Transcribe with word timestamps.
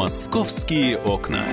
Московские 0.00 0.96
окна. 0.96 1.44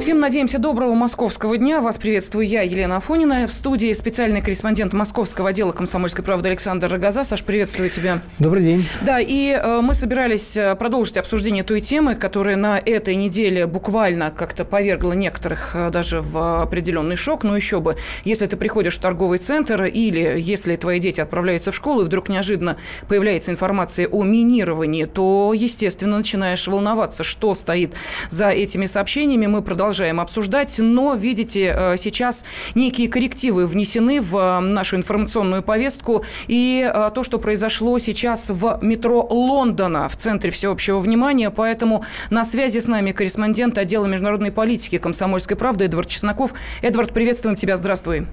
Всем 0.00 0.18
надеемся 0.18 0.58
доброго 0.58 0.94
московского 0.94 1.58
дня. 1.58 1.82
Вас 1.82 1.98
приветствую 1.98 2.46
я, 2.46 2.62
Елена 2.62 2.96
Афонина. 2.96 3.46
В 3.46 3.52
студии 3.52 3.92
специальный 3.92 4.40
корреспондент 4.40 4.94
московского 4.94 5.50
отдела 5.50 5.72
«Комсомольской 5.72 6.24
правды» 6.24 6.48
Александр 6.48 6.90
Рогоза. 6.90 7.22
Саш, 7.22 7.44
приветствую 7.44 7.90
тебя. 7.90 8.22
Добрый 8.38 8.62
день. 8.62 8.86
Да, 9.02 9.20
и 9.20 9.50
э, 9.50 9.80
мы 9.82 9.92
собирались 9.92 10.56
э, 10.56 10.74
продолжить 10.74 11.18
обсуждение 11.18 11.64
той 11.64 11.82
темы, 11.82 12.14
которая 12.14 12.56
на 12.56 12.78
этой 12.78 13.14
неделе 13.14 13.66
буквально 13.66 14.30
как-то 14.30 14.64
повергла 14.64 15.12
некоторых 15.12 15.72
э, 15.76 15.90
даже 15.90 16.22
в 16.22 16.62
определенный 16.62 17.16
шок. 17.16 17.44
Но 17.44 17.54
еще 17.54 17.80
бы, 17.80 17.96
если 18.24 18.46
ты 18.46 18.56
приходишь 18.56 18.96
в 18.96 19.00
торговый 19.00 19.38
центр 19.38 19.84
или 19.84 20.40
если 20.40 20.76
твои 20.76 20.98
дети 20.98 21.20
отправляются 21.20 21.72
в 21.72 21.76
школу, 21.76 22.00
и 22.00 22.04
вдруг 22.06 22.30
неожиданно 22.30 22.78
появляется 23.06 23.50
информация 23.50 24.08
о 24.08 24.24
минировании, 24.24 25.04
то, 25.04 25.52
естественно, 25.54 26.16
начинаешь 26.16 26.66
волноваться, 26.68 27.22
что 27.22 27.54
стоит 27.54 27.92
за 28.30 28.48
этими 28.48 28.86
сообщениями. 28.86 29.44
Мы 29.44 29.60
продолжаем 29.60 29.89
продолжаем 29.90 30.20
обсуждать, 30.20 30.76
но, 30.78 31.14
видите, 31.14 31.74
э, 31.76 31.96
сейчас 31.96 32.44
некие 32.76 33.08
коррективы 33.08 33.66
внесены 33.66 34.20
в 34.20 34.36
э, 34.36 34.60
нашу 34.60 34.94
информационную 34.94 35.64
повестку, 35.64 36.24
и 36.46 36.88
э, 36.88 37.10
то, 37.12 37.24
что 37.24 37.40
произошло 37.40 37.98
сейчас 37.98 38.50
в 38.50 38.78
метро 38.82 39.26
Лондона, 39.28 40.08
в 40.08 40.14
центре 40.14 40.52
всеобщего 40.52 41.00
внимания, 41.00 41.50
поэтому 41.50 42.04
на 42.30 42.44
связи 42.44 42.78
с 42.78 42.86
нами 42.86 43.10
корреспондент 43.10 43.78
отдела 43.78 44.06
международной 44.06 44.52
политики 44.52 44.96
«Комсомольской 44.96 45.56
правды» 45.56 45.86
Эдвард 45.86 46.08
Чесноков. 46.08 46.54
Эдвард, 46.82 47.12
приветствуем 47.12 47.56
тебя, 47.56 47.76
здравствуй. 47.76 48.28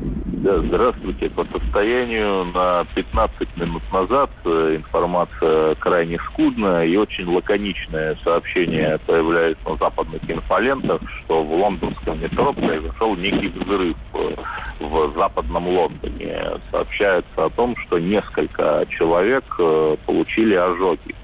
Да, 0.00 0.58
здравствуйте. 0.62 1.28
По 1.28 1.44
состоянию 1.44 2.46
на 2.46 2.86
15 2.94 3.56
минут 3.58 3.82
назад 3.92 4.30
э, 4.46 4.76
информация 4.76 5.74
крайне 5.74 6.18
скудная 6.26 6.86
и 6.86 6.96
очень 6.96 7.26
лаконичное 7.26 8.16
сообщение 8.24 8.98
появляется 9.06 9.68
на 9.68 9.76
западных 9.76 10.22
инфолентах, 10.30 11.02
что 11.24 11.44
в 11.44 11.52
лондонском 11.52 12.22
метро 12.22 12.54
произошел 12.54 13.14
некий 13.16 13.48
взрыв 13.48 13.96
э, 14.14 14.36
в 14.80 15.12
западном 15.14 15.68
Лондоне. 15.68 16.40
Сообщается 16.70 17.44
о 17.44 17.50
том, 17.50 17.76
что 17.76 17.98
несколько 17.98 18.86
человек 18.88 19.44
э, 19.58 19.96
получили 20.06 20.54
ожоги. 20.54 21.14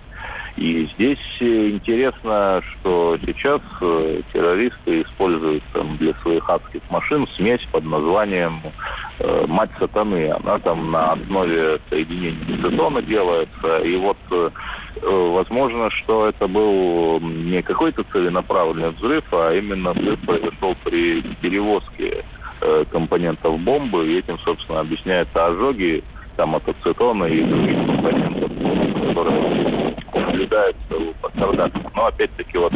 И 0.57 0.89
здесь 0.95 1.19
э, 1.41 1.69
интересно, 1.71 2.63
что 2.63 3.19
сейчас 3.27 3.61
э, 3.83 4.23
террористы 4.33 5.03
используют 5.03 5.63
там, 5.75 5.99
для 5.99 6.15
своих 6.23 6.49
адских 6.49 6.81
машин 6.89 7.27
смесь 7.37 7.61
под 7.73 7.85
названием 7.85 8.63
э, 9.19 9.45
«Мать 9.47 9.71
сатаны». 9.79 10.31
Она 10.31 10.59
там 10.59 10.91
на 10.91 11.13
основе 11.13 11.79
соединения 11.91 12.57
цитона 12.63 13.03
делается. 13.03 13.79
И 13.81 13.97
вот 13.97 14.17
возможно, 15.03 15.91
что 15.91 16.27
это 16.27 16.49
был 16.49 17.21
не 17.21 17.61
какой-то 17.63 18.03
целенаправленный 18.05 18.91
взрыв, 18.93 19.25
а 19.33 19.53
именно 19.53 19.93
взрыв 19.93 20.19
произошел 20.21 20.75
при 20.85 21.21
перевозке 21.43 22.25
компонентов 22.91 23.61
бомбы. 23.61 24.07
И 24.07 24.19
этим, 24.19 24.39
собственно, 24.39 24.81
объясняются 24.81 25.47
ожоги 25.47 26.03
там 26.37 26.55
от 26.57 26.67
ацетона 26.67 27.25
и 27.25 27.43
других 27.43 27.77
компонентов, 27.77 28.51
которые 29.07 29.76
наблюдается 30.15 30.97
у 30.97 31.13
пострадавших. 31.15 31.95
Но 31.95 32.07
опять-таки 32.07 32.59
вот 32.59 32.73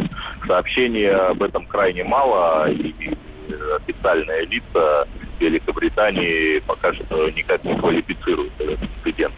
сообщений 0.47 1.09
об 1.09 1.41
этом 1.43 1.65
крайне 1.65 2.03
мало, 2.03 2.69
и 2.69 2.93
официальные 3.77 4.45
лица 4.45 5.07
Великобритании 5.39 6.59
пока 6.59 6.93
что 6.93 7.29
никак 7.31 7.63
не 7.63 7.75
квалифицируют 7.75 8.53
этот 8.59 8.79
инцидент. 8.83 9.33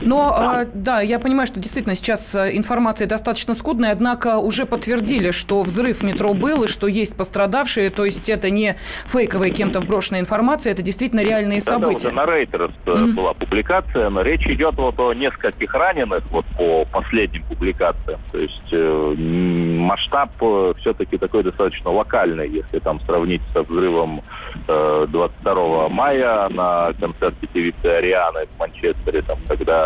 Но, 0.00 0.34
а, 0.34 0.64
да, 0.72 1.00
я 1.00 1.18
понимаю, 1.18 1.46
что 1.46 1.60
действительно 1.60 1.94
сейчас 1.94 2.34
э, 2.34 2.56
информация 2.56 3.06
достаточно 3.06 3.54
скудная, 3.54 3.92
однако 3.92 4.38
уже 4.38 4.66
подтвердили, 4.66 5.30
что 5.30 5.62
взрыв 5.62 6.02
метро 6.02 6.34
был 6.34 6.64
и 6.64 6.68
что 6.68 6.86
есть 6.86 7.16
пострадавшие, 7.16 7.90
то 7.90 8.04
есть 8.04 8.28
это 8.28 8.50
не 8.50 8.76
фейковая 9.06 9.50
кем-то 9.50 9.80
вброшенная 9.80 10.20
информация, 10.20 10.72
это 10.72 10.82
действительно 10.82 11.20
реальные 11.20 11.60
да, 11.60 11.64
события. 11.64 12.10
Да, 12.10 12.14
на 12.14 12.26
Рейтерс 12.26 12.72
mm-hmm. 12.84 13.12
была 13.14 13.34
публикация, 13.34 14.10
но 14.10 14.22
речь 14.22 14.46
идет 14.46 14.74
вот 14.76 14.98
о 14.98 15.12
нескольких 15.14 15.72
раненых, 15.74 16.24
вот 16.30 16.44
по 16.56 16.84
последним 16.86 17.42
публикациям. 17.44 18.20
То 18.32 18.38
есть 18.38 18.68
э, 18.72 19.14
масштаб 19.18 20.30
э, 20.40 20.74
все-таки 20.78 21.18
такой 21.18 21.42
достаточно 21.42 21.90
локальный, 21.90 22.48
если 22.48 22.78
там 22.78 23.00
сравнить 23.00 23.42
со 23.52 23.62
взрывом 23.62 24.22
э, 24.66 25.06
22 25.08 25.88
мая 25.88 26.48
на 26.48 26.92
концерте 27.00 27.46
певицы 27.46 27.86
Арианы 27.86 28.46
в 28.46 28.58
Манчестере, 28.58 29.22
там, 29.22 29.38
когда 29.48 29.77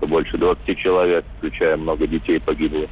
больше 0.00 0.38
20 0.38 0.78
человек, 0.78 1.24
включая 1.36 1.76
много 1.76 2.06
детей, 2.06 2.40
погибло. 2.40 2.86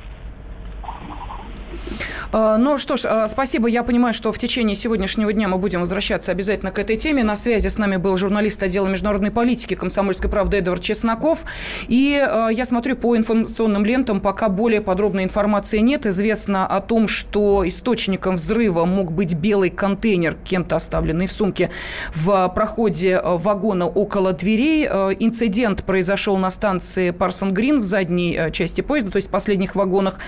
А, 2.33 2.57
ну 2.59 2.79
что 2.79 2.97
ж, 2.97 3.05
а, 3.05 3.29
спасибо. 3.29 3.69
Я 3.69 3.83
понимаю, 3.83 4.15
что 4.15 4.33
в 4.33 4.39
течение 4.39 4.77
сегодняшнего 4.77 5.33
дня 5.33 5.49
мы 5.49 5.59
будем 5.59 5.81
возвращаться 5.81 6.33
обязательно 6.33 6.71
к 6.71 6.79
этой 6.79 6.97
теме. 6.97 7.25
На 7.25 7.37
связи 7.37 7.69
с 7.69 7.79
нами 7.79 7.97
был 7.97 8.17
журналист 8.17 8.63
отдела 8.63 8.87
международной 8.87 9.31
политики 9.31 9.75
комсомольской 9.75 10.31
правды 10.31 10.59
Эдвард 10.59 10.83
Чесноков. 10.83 11.45
И 11.89 12.17
а, 12.21 12.49
я 12.49 12.65
смотрю 12.65 12.97
по 12.97 13.17
информационным 13.17 13.85
лентам, 13.85 14.21
пока 14.21 14.49
более 14.49 14.81
подробной 14.81 15.25
информации 15.25 15.79
нет. 15.79 16.07
Известно 16.07 16.67
о 16.67 16.81
том, 16.81 17.09
что 17.09 17.67
источником 17.67 18.37
взрыва 18.37 18.85
мог 18.85 19.13
быть 19.13 19.35
белый 19.35 19.71
контейнер, 19.71 20.37
кем-то 20.45 20.77
оставленный 20.77 21.27
в 21.27 21.33
сумке 21.33 21.71
в 22.15 22.49
проходе 22.55 23.21
вагона 23.23 23.87
около 23.87 24.33
дверей. 24.33 24.87
Инцидент 24.87 25.85
произошел 25.85 26.37
на 26.37 26.51
станции 26.51 27.11
Парсон 27.11 27.53
Грин 27.53 27.81
в 27.81 27.83
задней 27.83 28.39
части 28.53 28.81
поезда, 28.81 29.11
то 29.11 29.17
есть 29.17 29.29
в 29.29 29.31
последних 29.31 29.75
вагонах. 29.75 30.19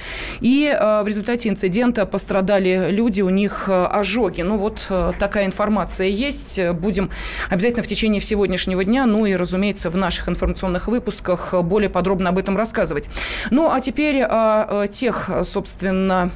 И 0.41 0.73
в 0.73 1.05
результате 1.07 1.49
инцидента 1.53 2.07
пострадали 2.07 2.91
люди, 2.91 3.23
у 3.23 3.31
них 3.31 3.65
э, 3.69 3.85
ожоги. 3.85 4.43
Ну 4.43 4.57
вот 4.57 4.87
э, 4.89 5.13
такая 5.19 5.47
информация 5.47 6.09
есть. 6.09 6.61
Будем 6.73 7.11
обязательно 7.51 7.83
в 7.83 7.87
течение 7.87 8.21
сегодняшнего 8.21 8.85
дня, 8.85 9.07
ну 9.07 9.27
и, 9.27 9.35
разумеется, 9.35 9.91
в 9.91 9.97
наших 9.97 10.29
информационных 10.29 10.89
выпусках 10.89 11.55
более 11.63 11.91
подробно 11.91 12.31
об 12.31 12.39
этом 12.39 12.57
рассказывать. 12.57 13.11
Ну 13.51 13.71
а 13.71 13.81
теперь 13.81 14.23
о 14.23 14.87
тех, 14.89 15.31
собственно, 15.45 16.31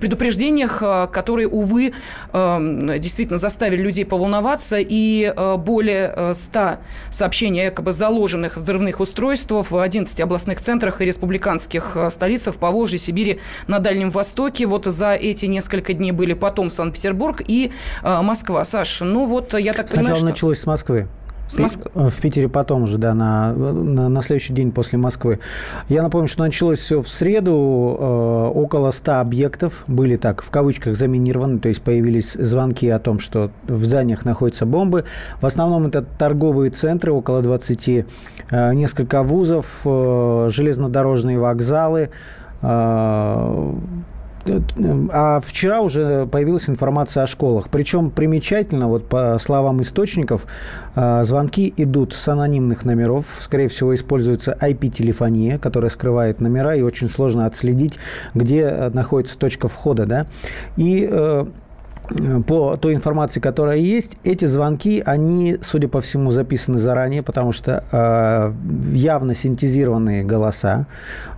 предупреждениях, 0.00 0.78
которые, 1.12 1.48
увы, 1.48 1.92
э, 2.32 2.96
действительно 2.98 3.38
заставили 3.38 3.82
людей 3.82 4.04
поволноваться. 4.04 4.78
И 4.78 5.32
более 5.58 6.34
100 6.34 6.78
сообщений 7.10 7.64
якобы 7.64 7.92
заложенных 7.92 8.56
взрывных 8.56 9.00
устройствах 9.00 9.70
в 9.70 9.78
11 9.78 10.20
областных 10.20 10.60
центрах 10.60 11.00
и 11.00 11.04
республиканских 11.04 11.96
столицах 12.10 12.56
Поволжье, 12.56 12.98
Сибири, 12.98 13.40
на 13.66 13.78
Дальнем 13.78 14.10
Востоке. 14.10 14.41
Вот 14.66 14.86
за 14.86 15.14
эти 15.14 15.46
несколько 15.46 15.92
дней 15.92 16.12
были 16.12 16.34
потом 16.34 16.70
Санкт-Петербург 16.70 17.42
и 17.46 17.72
э, 18.02 18.22
Москва. 18.22 18.64
Саша, 18.64 19.04
ну 19.04 19.26
вот 19.26 19.54
я 19.54 19.72
так 19.72 19.88
Сначала 19.88 20.02
понимаю, 20.02 20.16
что... 20.16 20.26
началось 20.26 20.60
с 20.60 20.66
Москвы. 20.66 21.08
С 21.52 21.58
Моск... 21.58 21.80
В 21.94 22.20
Питере 22.22 22.48
потом 22.48 22.84
уже, 22.84 22.96
да, 22.96 23.12
на, 23.12 23.52
на, 23.52 24.08
на 24.08 24.22
следующий 24.22 24.54
день 24.54 24.72
после 24.72 24.98
Москвы. 24.98 25.38
Я 25.90 26.02
напомню, 26.02 26.26
что 26.26 26.44
началось 26.44 26.78
все 26.78 27.02
в 27.02 27.08
среду. 27.08 27.98
Э, 28.00 28.58
около 28.58 28.90
100 28.90 29.20
объектов 29.20 29.84
были 29.86 30.16
так, 30.16 30.42
в 30.42 30.50
кавычках, 30.50 30.96
заминированы. 30.96 31.58
То 31.58 31.68
есть 31.68 31.82
появились 31.82 32.32
звонки 32.32 32.88
о 32.88 32.98
том, 32.98 33.18
что 33.18 33.50
в 33.68 33.84
зданиях 33.84 34.24
находятся 34.24 34.64
бомбы. 34.64 35.04
В 35.40 35.46
основном 35.46 35.86
это 35.86 36.02
торговые 36.02 36.70
центры, 36.70 37.12
около 37.12 37.42
20, 37.42 37.88
э, 37.88 38.74
несколько 38.74 39.22
вузов, 39.22 39.82
э, 39.84 40.48
железнодорожные 40.50 41.38
вокзалы, 41.38 42.08
э, 42.62 43.72
а 45.12 45.40
вчера 45.40 45.80
уже 45.80 46.26
появилась 46.26 46.68
информация 46.68 47.22
о 47.22 47.26
школах. 47.26 47.68
Причем 47.70 48.10
примечательно, 48.10 48.88
вот 48.88 49.08
по 49.08 49.38
словам 49.38 49.80
источников, 49.82 50.46
а, 50.94 51.22
звонки 51.24 51.72
идут 51.76 52.12
с 52.12 52.28
анонимных 52.28 52.84
номеров. 52.84 53.26
Скорее 53.40 53.68
всего, 53.68 53.94
используется 53.94 54.56
IP-телефония, 54.60 55.58
которая 55.58 55.90
скрывает 55.90 56.40
номера, 56.40 56.74
и 56.74 56.82
очень 56.82 57.08
сложно 57.08 57.46
отследить, 57.46 57.98
где 58.34 58.90
находится 58.92 59.38
точка 59.38 59.68
входа. 59.68 60.06
Да? 60.06 60.26
И 60.76 61.08
э, 61.10 61.46
по 62.46 62.76
той 62.76 62.94
информации, 62.94 63.40
которая 63.40 63.78
есть, 63.78 64.16
эти 64.24 64.44
звонки, 64.44 65.02
они, 65.04 65.58
судя 65.62 65.88
по 65.88 66.00
всему, 66.00 66.30
записаны 66.30 66.78
заранее, 66.78 67.22
потому 67.22 67.52
что 67.52 67.84
э, 67.90 68.52
явно 68.94 69.34
синтезированные 69.34 70.24
голоса. 70.24 70.86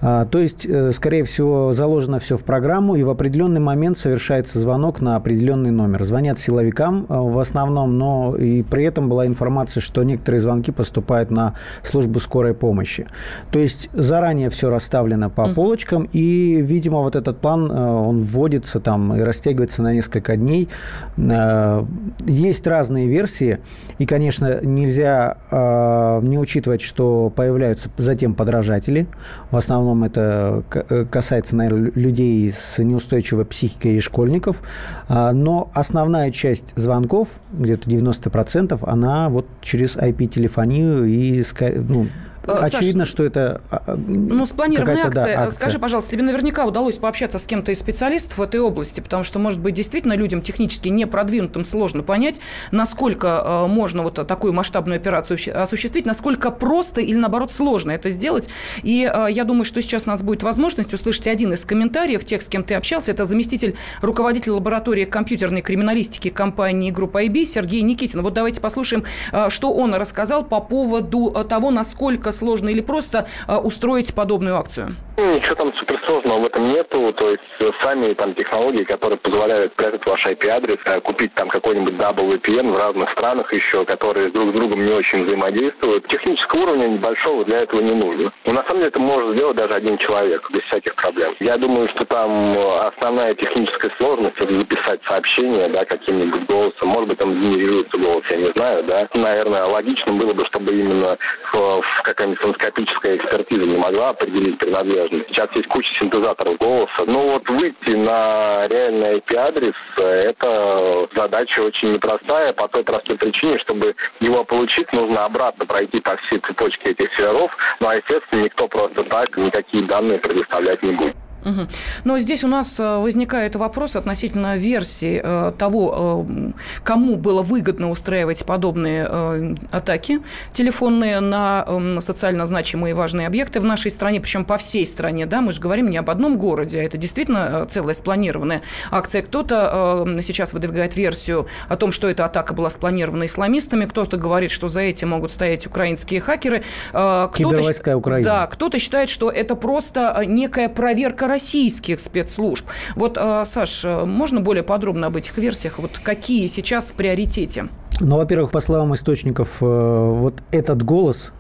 Э, 0.01 0.27
то 0.31 0.39
есть, 0.39 0.67
э, 0.67 0.91
скорее 0.93 1.25
всего, 1.25 1.73
заложено 1.73 2.19
все 2.19 2.37
в 2.37 2.45
программу, 2.45 2.97
и 2.97 3.03
в 3.03 3.11
определенный 3.11 3.61
момент 3.61 3.99
совершается 3.99 4.59
звонок 4.59 5.01
на 5.01 5.17
определенный 5.17 5.71
номер. 5.71 6.05
Звонят 6.05 6.39
силовикам 6.39 7.07
э, 7.09 7.15
в 7.19 7.39
основном, 7.39 7.99
но 7.99 8.35
и 8.37 8.63
при 8.63 8.85
этом 8.85 9.09
была 9.09 9.27
информация, 9.27 9.81
что 9.81 10.03
некоторые 10.03 10.41
звонки 10.41 10.73
поступают 10.73 11.31
на 11.31 11.55
службу 11.83 12.21
скорой 12.21 12.55
помощи. 12.55 13.07
То 13.51 13.59
есть, 13.59 13.91
заранее 13.93 14.51
все 14.51 14.71
расставлено 14.71 15.31
по 15.31 15.49
полочкам, 15.55 16.09
и, 16.13 16.61
видимо, 16.63 17.01
вот 17.01 17.17
этот 17.17 17.39
план, 17.39 17.71
э, 17.71 17.75
он 17.75 18.19
вводится 18.19 18.81
там 18.81 19.15
и 19.15 19.21
растягивается 19.21 19.83
на 19.83 19.93
несколько 19.93 20.37
дней, 20.37 20.54
дней. 20.55 20.69
Э, 21.17 21.85
есть 22.27 22.67
разные 22.67 23.07
версии, 23.07 23.61
и, 23.99 24.07
конечно, 24.07 24.61
нельзя 24.63 25.37
э, 25.51 26.21
не 26.23 26.39
учитывать, 26.39 26.81
что 26.81 27.33
появляются 27.35 27.91
затем 27.97 28.35
подражатели. 28.35 29.07
В 29.51 29.57
основном 29.57 30.05
это 30.05 30.63
касается, 31.11 31.57
наверное, 31.57 31.93
людей 31.95 32.51
с 32.51 32.83
неустойчивой 32.83 33.45
психикой 33.45 33.97
и 33.97 34.01
школьников. 34.01 34.63
Но 35.09 35.71
основная 35.75 36.31
часть 36.31 36.73
звонков, 36.77 37.29
где-то 37.53 37.89
90%, 37.89 38.79
она 38.83 39.29
вот 39.29 39.47
через 39.61 39.97
IP-телефонию 39.97 41.05
и 41.05 41.43
ну, 41.61 42.07
Э, 42.07 42.09
Очевидно, 42.47 43.05
Саш, 43.05 43.11
что 43.11 43.25
это 43.25 43.63
а, 43.71 43.83
а, 43.87 43.97
Ну, 43.97 44.45
спланированная 44.47 45.07
акция. 45.07 45.37
Да, 45.37 45.43
акция. 45.45 45.59
Скажи, 45.59 45.79
пожалуйста, 45.79 46.13
тебе 46.13 46.23
наверняка 46.23 46.67
удалось 46.67 46.97
пообщаться 46.97 47.39
с 47.39 47.47
кем-то 47.47 47.73
из 47.73 47.79
специалистов 47.79 48.39
в 48.39 48.43
этой 48.43 48.61
области, 48.61 49.01
потому 49.01 49.25
что, 49.25 49.39
может 49.39 49.61
быть, 49.61 49.75
действительно 49.75 50.15
людям 50.15 50.43
технически 50.43 50.89
не 50.89 51.07
продвинутым 51.07 51.65
сложно 51.65 52.03
понять, 52.03 52.41
насколько 52.71 53.43
э, 53.45 53.67
можно 53.67 54.03
вот 54.03 54.15
такую 54.27 54.53
масштабную 54.53 54.97
операцию 54.97 55.39
осуществить, 55.55 56.05
насколько 56.07 56.51
просто 56.51 57.01
или, 57.01 57.17
наоборот, 57.17 57.53
сложно 57.53 57.93
это 57.93 58.11
сделать. 58.11 58.49
И 58.83 59.11
э, 59.13 59.27
я 59.31 59.45
думаю, 59.45 59.65
что 59.65 59.81
сейчас 59.81 60.07
у 60.07 60.11
нас 60.11 60.23
будет 60.23 60.43
возможность 60.43 60.93
услышать 60.93 61.27
один 61.27 61.53
из 61.53 61.65
комментариев 61.65 62.25
тех, 62.25 62.43
с 62.43 62.49
кем 62.49 62.65
ты 62.65 62.75
общался. 62.75 63.11
Это 63.13 63.25
заместитель 63.25 63.77
руководителя 64.03 64.55
лаборатории 64.55 65.05
компьютерной 65.05 65.63
криминалистики 65.63 66.29
компании 66.29 66.91
группа 66.91 67.25
IB 67.25 67.47
Сергей 67.47 67.83
Никитин. 67.83 68.23
Вот 68.23 68.35
давайте 68.35 68.61
послушаем, 68.61 69.05
что 69.49 69.73
он 69.73 69.95
рассказал 69.95 70.45
по 70.45 70.61
поводу 70.61 71.31
того, 71.49 71.71
насколько 71.71 72.33
сложно 72.37 72.69
или 72.69 72.81
просто 72.81 73.27
а, 73.47 73.59
устроить 73.59 74.15
подобную 74.15 74.57
акцию? 74.57 74.97
Ну, 75.17 75.37
ничего 75.37 75.55
там 75.55 75.73
суперсложного 75.75 76.41
в 76.41 76.47
этом 76.47 76.73
нету. 76.73 77.13
То 77.13 77.31
есть 77.31 77.43
э, 77.61 77.71
сами 77.83 78.15
там 78.15 78.35
технологии, 78.35 78.83
которые 78.83 79.17
позволяют 79.19 79.73
спрятать 79.73 80.05
ваш 80.05 80.27
IP-адрес, 80.27 80.79
э, 80.85 81.01
купить 81.03 81.33
там 81.35 81.49
какой-нибудь 81.49 81.95
VPN 81.95 82.73
в 82.73 82.77
разных 82.77 83.11
странах 83.13 83.53
еще, 83.53 83.85
которые 83.85 84.31
друг 84.31 84.51
с 84.51 84.53
другом 84.53 84.85
не 84.85 84.93
очень 84.93 85.25
взаимодействуют. 85.25 86.09
Технического 86.09 86.63
уровня 86.63 86.89
небольшого 86.89 87.45
для 87.45 87.61
этого 87.61 87.81
не 87.81 87.95
нужно. 87.95 88.33
Но 88.45 88.55
на 88.55 88.65
самом 88.65 88.79
деле 88.79 88.89
это 88.89 88.99
может 88.99 89.35
сделать 89.35 89.57
даже 89.57 89.75
один 89.75 89.99
человек 89.99 90.51
без 90.51 90.63
всяких 90.63 90.97
проблем. 90.97 91.37
Я 91.39 91.59
думаю, 91.59 91.89
что 91.91 92.05
там 92.07 92.59
э, 92.59 92.79
основная 92.89 93.35
техническая 93.35 93.93
сложность 93.99 94.37
это 94.37 94.53
записать 94.53 95.01
сообщение, 95.07 95.69
да, 95.69 95.85
каким-нибудь 95.85 96.45
голосом. 96.47 96.89
Может 96.89 97.11
быть, 97.11 97.19
там 97.19 97.33
генерируется 97.33 97.97
голос, 97.99 98.25
я 98.31 98.37
не 98.37 98.51
знаю, 98.51 98.83
да. 98.83 99.09
Наверное, 99.15 99.65
логично 99.67 100.13
было 100.13 100.33
бы, 100.33 100.45
чтобы 100.47 100.73
именно 100.73 101.17
в, 101.53 101.83
в 101.83 102.03
какая-нибудь 102.03 102.41
фоноскопическая 102.41 103.17
экспертиза 103.17 103.65
не 103.65 103.79
могла 103.79 104.09
определить 104.09 104.59
принадлежность 104.59 105.04
важно. 105.05 105.25
Сейчас 105.29 105.51
есть 105.55 105.69
куча 105.69 105.89
синтезаторов 105.99 106.59
голоса. 106.59 107.05
Но 107.07 107.33
вот 107.33 107.49
выйти 107.49 107.91
на 107.91 108.67
реальный 108.69 109.19
IP-адрес– 109.19 109.75
это 109.97 111.09
задача 111.15 111.61
очень 111.61 111.95
непростая 111.95 112.53
по 112.53 112.69
той 112.69 112.85
простой 112.85 113.17
причине, 113.17 113.59
чтобы 113.59 113.95
его 114.21 114.45
получить, 114.45 114.93
нужно 114.93 115.25
обратно 115.25 115.67
пройти 115.67 116.01
по 116.01 116.17
всей 116.17 116.39
цепочке 116.41 116.91
этих 116.91 117.13
серверов. 117.15 117.51
Ну 117.81 117.89
а, 117.89 117.97
естественно, 117.97 118.43
никто 118.43 118.69
просто 118.69 119.05
так 119.05 119.37
никакие 119.37 119.85
данные 119.85 120.19
предоставлять 120.19 120.83
не 120.83 120.93
будет. 120.93 121.24
Угу. 121.45 121.69
Но 122.05 122.19
здесь 122.19 122.43
у 122.45 122.49
нас 122.49 122.81
э, 122.81 122.97
возникает 122.99 123.55
вопрос 123.57 123.97
относительно 123.97 124.57
версии 124.57 125.21
э, 125.23 125.53
того, 125.57 126.27
э, 126.29 126.53
кому 126.83 127.17
было 127.17 127.43
выгодно 127.43 127.91
устраивать 127.91 128.45
подобные 128.45 129.55
атаки 129.71 130.21
телефонные 130.53 131.21
на 131.21 131.67
социально 132.01 132.47
значимые 132.47 132.93
и 132.93 132.95
важные 132.95 133.27
объекты 133.27 133.61
в 133.61 133.65
нашей 133.65 133.91
стране, 133.91 134.21
причем 134.21 134.45
по 134.45 134.57
всей 134.57 134.87
стране. 134.87 135.27
Да? 135.27 135.41
Мы 135.41 135.53
же 135.53 135.61
говорим 135.61 135.91
не 135.91 135.99
об 135.99 136.11
одном 136.11 136.39
городе, 136.39 136.81
а 136.81 136.83
это 136.83 136.97
действительно 136.97 137.67
целая 137.69 137.95
спланированная 137.95 138.63
акция. 138.91 139.23
Кто-то 139.23 140.07
сейчас 140.23 140.53
выдвигает 140.53 140.97
версию 140.97 141.47
о 141.69 141.77
том, 141.77 141.93
что 141.93 142.09
эта 142.09 142.25
атака 142.25 142.55
была 142.55 142.71
спланирована 142.71 143.27
исламистами, 143.27 143.85
кто-то 143.85 144.17
говорит, 144.17 144.51
что 144.51 144.69
за 144.69 144.81
этим 144.81 145.11
могут 145.11 145.31
стоять 145.31 145.67
украинские 145.67 146.21
хакеры. 146.21 146.63
Кто-то, 146.89 147.97
Украины. 147.97 148.25
Да, 148.25 148.47
кто-то 148.47 148.79
считает, 148.79 149.11
что 149.11 149.31
это 149.31 149.57
просто 149.57 150.23
некая 150.27 150.69
проверка 150.69 151.29
российских 151.35 151.99
спецслужб. 152.01 152.65
Вот, 152.95 153.19
э, 153.21 153.45
Саш, 153.45 153.85
э, 153.85 154.05
можно 154.05 154.41
более 154.41 154.63
подробно 154.63 155.09
об 155.09 155.17
этих 155.17 155.37
версиях? 155.39 155.79
Вот 155.79 155.99
какие 156.03 156.47
сейчас 156.47 156.93
в 156.93 156.95
приоритете? 156.95 157.67
Ну, 158.01 158.17
во-первых, 158.17 158.51
по 158.51 158.61
словам 158.61 158.95
источников, 158.95 159.57
э, 159.61 159.67
вот 159.67 160.35
этот 160.53 160.83
голос 160.83 161.33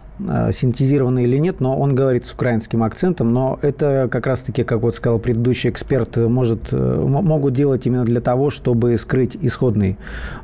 синтезированный 0.52 1.24
или 1.24 1.38
нет, 1.38 1.60
но 1.60 1.76
он 1.76 1.92
говорит 1.92 2.24
с 2.24 2.32
украинским 2.32 2.84
акцентом, 2.84 3.32
но 3.32 3.58
это 3.62 4.08
как 4.08 4.28
раз-таки, 4.28 4.62
как 4.62 4.80
вот 4.80 4.94
сказал 4.94 5.18
предыдущий 5.18 5.68
эксперт, 5.68 6.16
может, 6.16 6.70
могут 6.70 7.52
делать 7.52 7.84
именно 7.86 8.04
для 8.04 8.20
того, 8.20 8.50
чтобы 8.50 8.96
скрыть 8.96 9.36
исходный 9.42 9.98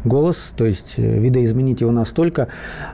голос, 0.05 0.55
то 0.57 0.67
есть 0.67 0.99
видоизменить 0.99 1.83
его 1.83 1.93
настолько. 1.93 2.49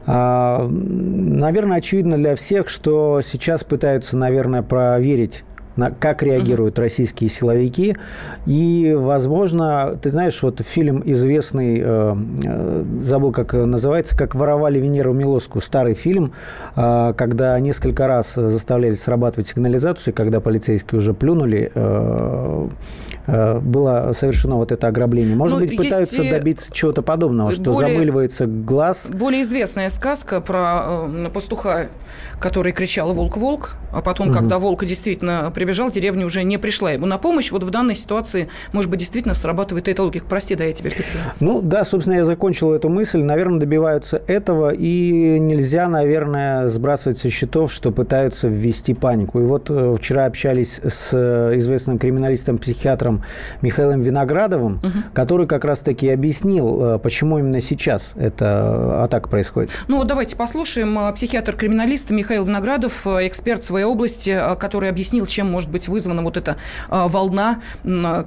А, 0.04 0.68
наверное, 0.68 1.78
очевидно 1.78 2.18
для 2.18 2.34
всех, 2.36 2.68
что 2.68 3.22
сейчас 3.24 3.64
пытаются, 3.64 4.18
наверное, 4.18 4.60
проверить 4.60 5.44
на 5.76 5.90
как 5.90 6.22
реагируют 6.22 6.78
российские 6.78 7.30
силовики. 7.30 7.96
И, 8.46 8.94
возможно, 8.96 9.98
ты 10.00 10.10
знаешь, 10.10 10.42
вот 10.42 10.60
фильм 10.60 11.02
известный, 11.04 11.80
э, 11.80 12.16
э, 12.44 12.84
забыл, 13.02 13.32
как 13.32 13.52
называется, 13.52 14.16
как 14.16 14.34
воровали 14.34 14.80
Венеру 14.80 15.12
Милоску, 15.12 15.60
старый 15.60 15.94
фильм, 15.94 16.32
э, 16.74 17.14
когда 17.16 17.58
несколько 17.60 18.06
раз 18.06 18.34
заставляли 18.34 18.94
срабатывать 18.94 19.46
сигнализацию, 19.46 20.14
когда 20.14 20.40
полицейские 20.40 20.98
уже 20.98 21.14
плюнули, 21.14 21.70
э, 21.74 21.86
э, 21.86 22.68
было 23.26 24.12
совершено 24.12 24.56
вот 24.56 24.72
это 24.72 24.86
ограбление. 24.86 25.36
Может 25.36 25.60
ну, 25.60 25.66
быть, 25.66 25.76
пытаются 25.76 26.22
добиться 26.22 26.72
чего-то 26.72 27.02
подобного, 27.02 27.52
что 27.52 27.72
более, 27.72 27.94
замыливается 27.94 28.46
глаз. 28.46 29.10
Более 29.12 29.42
известная 29.42 29.88
сказка 29.90 30.40
про 30.40 31.08
э, 31.08 31.30
пастуха, 31.32 31.86
который 32.38 32.72
кричал 32.72 33.12
«Волк-волк», 33.12 33.76
а 33.92 34.02
потом, 34.02 34.28
угу. 34.28 34.36
когда 34.36 34.58
волк 34.58 34.84
действительно 34.84 35.50
прибежал, 35.54 35.90
деревня 35.90 36.26
уже 36.26 36.42
не 36.42 36.58
пришла 36.58 36.92
ему 36.92 37.06
на 37.06 37.16
помощь. 37.18 37.50
Вот 37.50 37.62
в 37.62 37.70
данной 37.70 37.96
ситуации, 37.96 38.48
может 38.72 38.90
быть, 38.90 39.00
действительно 39.00 39.34
срабатывает 39.34 39.88
эта 39.88 40.02
логика. 40.02 40.26
Прости, 40.28 40.54
да, 40.54 40.64
я 40.64 40.72
тебе 40.72 40.90
перебью. 40.90 41.06
Ну, 41.40 41.62
да, 41.62 41.84
собственно, 41.84 42.16
я 42.16 42.24
закончил 42.24 42.72
эту 42.72 42.88
мысль. 42.88 43.22
Наверное, 43.22 43.60
добиваются 43.60 44.22
этого, 44.26 44.72
и 44.74 45.38
нельзя, 45.38 45.88
наверное, 45.88 46.68
сбрасывать 46.68 47.18
со 47.18 47.30
счетов, 47.30 47.72
что 47.72 47.90
пытаются 47.90 48.48
ввести 48.48 48.92
панику. 48.92 49.40
И 49.40 49.44
вот 49.44 49.70
э, 49.70 49.94
вчера 49.98 50.26
общались 50.26 50.80
с 50.84 51.10
э, 51.14 51.56
известным 51.56 51.98
криминалистом-психиатром 51.98 53.15
Михаилом 53.62 54.00
Виноградовым, 54.00 54.76
угу. 54.76 54.98
который 55.12 55.46
как 55.46 55.64
раз-таки 55.64 56.08
объяснил, 56.08 56.94
э, 56.94 56.98
почему 56.98 57.38
именно 57.38 57.60
сейчас 57.60 58.14
эта 58.16 59.02
атака 59.02 59.28
происходит. 59.28 59.70
Ну, 59.88 59.98
вот 59.98 60.06
давайте 60.06 60.36
послушаем. 60.36 61.14
Психиатр-криминалист 61.14 62.10
Михаил 62.10 62.44
Виноградов, 62.44 63.06
эксперт 63.06 63.62
своей 63.62 63.84
области, 63.84 64.38
который 64.58 64.88
объяснил, 64.88 65.26
чем 65.26 65.50
может 65.50 65.70
быть 65.70 65.88
вызвана 65.88 66.22
вот 66.22 66.36
эта 66.36 66.56
волна, 66.88 67.60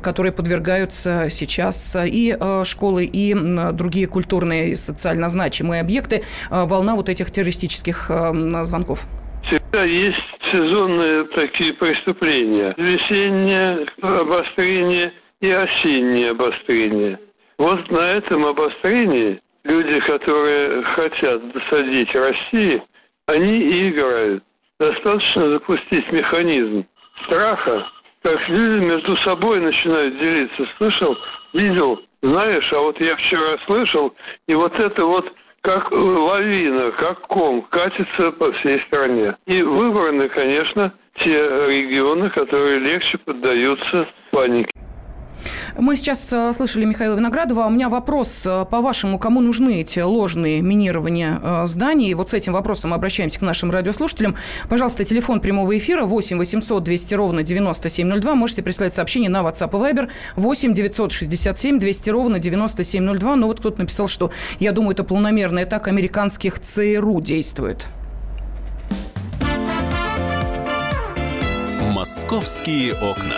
которой 0.02 0.32
подвергаются 0.32 1.28
сейчас 1.30 1.98
и 2.04 2.38
школы, 2.64 3.06
и 3.06 3.36
другие 3.74 4.08
культурные 4.08 4.70
и 4.72 4.76
социально 4.76 5.30
значимые 5.30 5.82
объекты, 5.82 6.24
волна 6.50 6.96
вот 6.96 7.10
этих 7.10 7.32
террористических 7.32 8.12
звонков. 8.64 9.08
Всегда 9.46 9.84
есть 9.84 10.16
сезонные 10.52 11.26
такие 11.26 11.74
преступления. 11.74 12.74
Весеннее 12.78 13.88
обострение 14.02 15.14
и 15.42 15.50
осеннее 15.50 16.32
обострение. 16.32 17.20
Вот 17.58 17.90
на 17.92 18.12
этом 18.14 18.46
обострении 18.46 19.42
люди, 19.64 20.00
которые 20.02 20.84
хотят 20.84 21.52
досадить 21.52 22.14
России, 22.16 22.82
они 23.26 23.60
и 23.60 23.90
играют. 23.90 24.44
Достаточно 24.80 25.50
запустить 25.50 26.10
механизм 26.12 26.86
страха, 27.26 27.86
как 28.24 28.48
люди 28.48 28.86
между 28.86 29.18
собой 29.18 29.60
начинают 29.60 30.18
делиться. 30.20 30.68
Слышал, 30.78 31.18
видел, 31.54 32.02
знаешь, 32.22 32.72
а 32.72 32.80
вот 32.80 33.00
я 33.00 33.16
вчера 33.16 33.58
слышал, 33.66 34.14
и 34.48 34.56
вот 34.56 34.78
это 34.80 35.06
вот 35.06 35.32
как 35.62 35.92
лавина, 35.92 36.92
как 36.92 37.22
ком 37.22 37.62
катится 37.64 38.32
по 38.32 38.52
всей 38.54 38.80
стране. 38.82 39.36
И 39.46 39.62
выбраны, 39.62 40.30
конечно, 40.30 40.94
те 41.16 41.34
регионы, 41.68 42.30
которые 42.30 42.80
легче 42.80 43.18
поддаются 43.18 44.08
панике. 44.32 44.72
Мы 45.80 45.96
сейчас 45.96 46.28
э, 46.34 46.52
слышали 46.52 46.84
Михаила 46.84 47.16
Виноградова. 47.16 47.66
У 47.66 47.70
меня 47.70 47.88
вопрос, 47.88 48.46
э, 48.46 48.66
по-вашему, 48.70 49.18
кому 49.18 49.40
нужны 49.40 49.80
эти 49.80 50.00
ложные 50.00 50.62
минирования 50.62 51.40
э, 51.42 51.66
зданий? 51.68 52.14
Вот 52.16 52.32
с 52.32 52.34
этим 52.34 52.52
вопросом 52.52 52.94
обращаемся 52.94 53.40
к 53.40 53.44
нашим 53.44 53.72
радиослушателям. 53.72 54.36
Пожалуйста, 54.68 55.06
телефон 55.06 55.40
прямого 55.40 55.78
эфира 55.78 56.04
8 56.04 56.38
800 56.38 56.84
200 56.84 57.14
ровно 57.14 57.44
9702. 57.44 58.36
Можете 58.36 58.62
прислать 58.62 58.94
сообщение 58.94 59.30
на 59.30 59.40
WhatsApp 59.40 59.70
и 59.70 59.94
Viber 59.94 60.10
8 60.36 60.74
967 60.74 61.80
200 61.80 62.10
ровно 62.10 62.40
9702. 62.40 63.36
Но 63.38 63.48
вот 63.48 63.62
кто-то 63.62 63.80
написал, 63.80 64.10
что 64.10 64.32
я 64.60 64.74
думаю, 64.74 64.92
это 64.92 65.06
планомерная 65.06 65.64
атака 65.64 65.92
американских 65.92 66.60
ЦРУ 66.60 67.22
действует. 67.22 67.88
Московские 71.94 72.96
окна. 72.96 73.38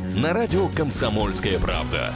на 0.15 0.33
радио 0.33 0.67
«Комсомольская 0.67 1.57
правда». 1.59 2.13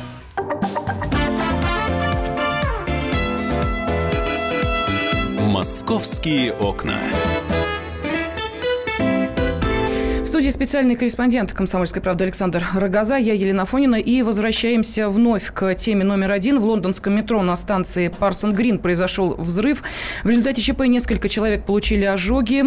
«Московские 5.40 6.54
окна». 6.54 7.00
Студии 10.36 10.50
специальный 10.50 10.96
корреспондент 10.98 11.54
«Комсомольской 11.54 12.02
правды» 12.02 12.26
Александр 12.26 12.62
Рогоза, 12.74 13.16
я 13.16 13.34
Елена 13.34 13.64
Фонина. 13.64 13.96
И 13.96 14.22
возвращаемся 14.22 15.08
вновь 15.08 15.50
к 15.54 15.74
теме 15.76 16.04
номер 16.04 16.34
один. 16.34 16.60
В 16.60 16.66
лондонском 16.66 17.16
метро 17.16 17.42
на 17.42 17.56
станции 17.56 18.10
Парсон 18.10 18.54
Грин 18.54 18.80
произошел 18.80 19.34
взрыв. 19.38 19.82
В 20.26 20.28
результате 20.28 20.62
ЧП 20.62 20.88
несколько 20.88 21.30
человек 21.30 21.64
получили 21.64 22.04
ожоги. 22.04 22.66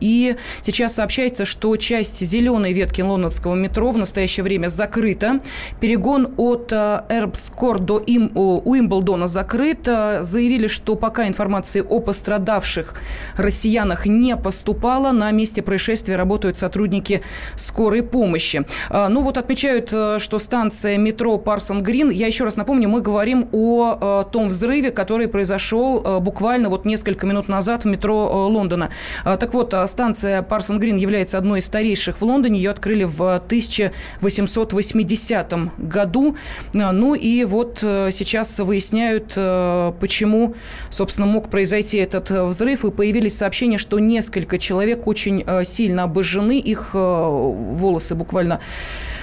И 0.00 0.36
сейчас 0.60 0.96
сообщается, 0.96 1.46
что 1.46 1.74
часть 1.78 2.18
зеленой 2.18 2.74
ветки 2.74 3.00
лондонского 3.00 3.54
метро 3.54 3.90
в 3.90 3.96
настоящее 3.96 4.44
время 4.44 4.68
закрыта. 4.68 5.40
Перегон 5.80 6.34
от 6.36 6.70
Эрбскор 6.74 7.78
до 7.78 8.00
Им, 8.00 8.32
Уимблдона 8.34 9.28
закрыт. 9.28 9.86
Заявили, 9.86 10.66
что 10.66 10.94
пока 10.94 11.26
информации 11.26 11.80
о 11.80 12.00
пострадавших 12.00 12.92
россиянах 13.38 14.04
не 14.04 14.36
поступало. 14.36 15.12
На 15.12 15.30
месте 15.30 15.62
происшествия 15.62 16.16
работают 16.16 16.58
сотрудники 16.58 16.97
сотрудники 16.98 17.22
скорой 17.56 18.02
помощи. 18.02 18.64
А, 18.90 19.08
ну 19.08 19.22
вот 19.22 19.38
отмечают, 19.38 19.88
э, 19.92 20.18
что 20.18 20.38
станция 20.38 20.98
метро 20.98 21.38
Парсон 21.38 21.82
Грин, 21.82 22.10
я 22.10 22.26
еще 22.26 22.44
раз 22.44 22.56
напомню, 22.56 22.88
мы 22.88 23.00
говорим 23.00 23.48
о 23.52 24.24
э, 24.26 24.30
том 24.32 24.48
взрыве, 24.48 24.90
который 24.90 25.28
произошел 25.28 26.02
э, 26.02 26.18
буквально 26.20 26.68
вот 26.68 26.84
несколько 26.84 27.26
минут 27.26 27.48
назад 27.48 27.84
в 27.84 27.86
метро 27.86 28.48
Лондона. 28.48 28.90
А, 29.24 29.36
так 29.36 29.54
вот, 29.54 29.74
станция 29.86 30.42
Парсон 30.42 30.78
Грин 30.78 30.96
является 30.96 31.38
одной 31.38 31.60
из 31.60 31.66
старейших 31.66 32.20
в 32.20 32.24
Лондоне. 32.24 32.58
Ее 32.58 32.70
открыли 32.70 33.04
в 33.04 33.36
1880 33.36 35.54
году. 35.78 36.36
А, 36.74 36.92
ну 36.92 37.14
и 37.14 37.44
вот 37.44 37.78
сейчас 37.80 38.58
выясняют, 38.58 39.34
почему, 40.00 40.54
собственно, 40.90 41.26
мог 41.26 41.50
произойти 41.50 41.98
этот 41.98 42.30
взрыв. 42.30 42.84
И 42.84 42.90
появились 42.90 43.36
сообщения, 43.36 43.78
что 43.78 43.98
несколько 43.98 44.58
человек 44.58 45.06
очень 45.06 45.44
сильно 45.64 46.04
обожжены. 46.04 46.58
Их 46.58 46.87
волосы 46.94 48.14
буквально 48.14 48.60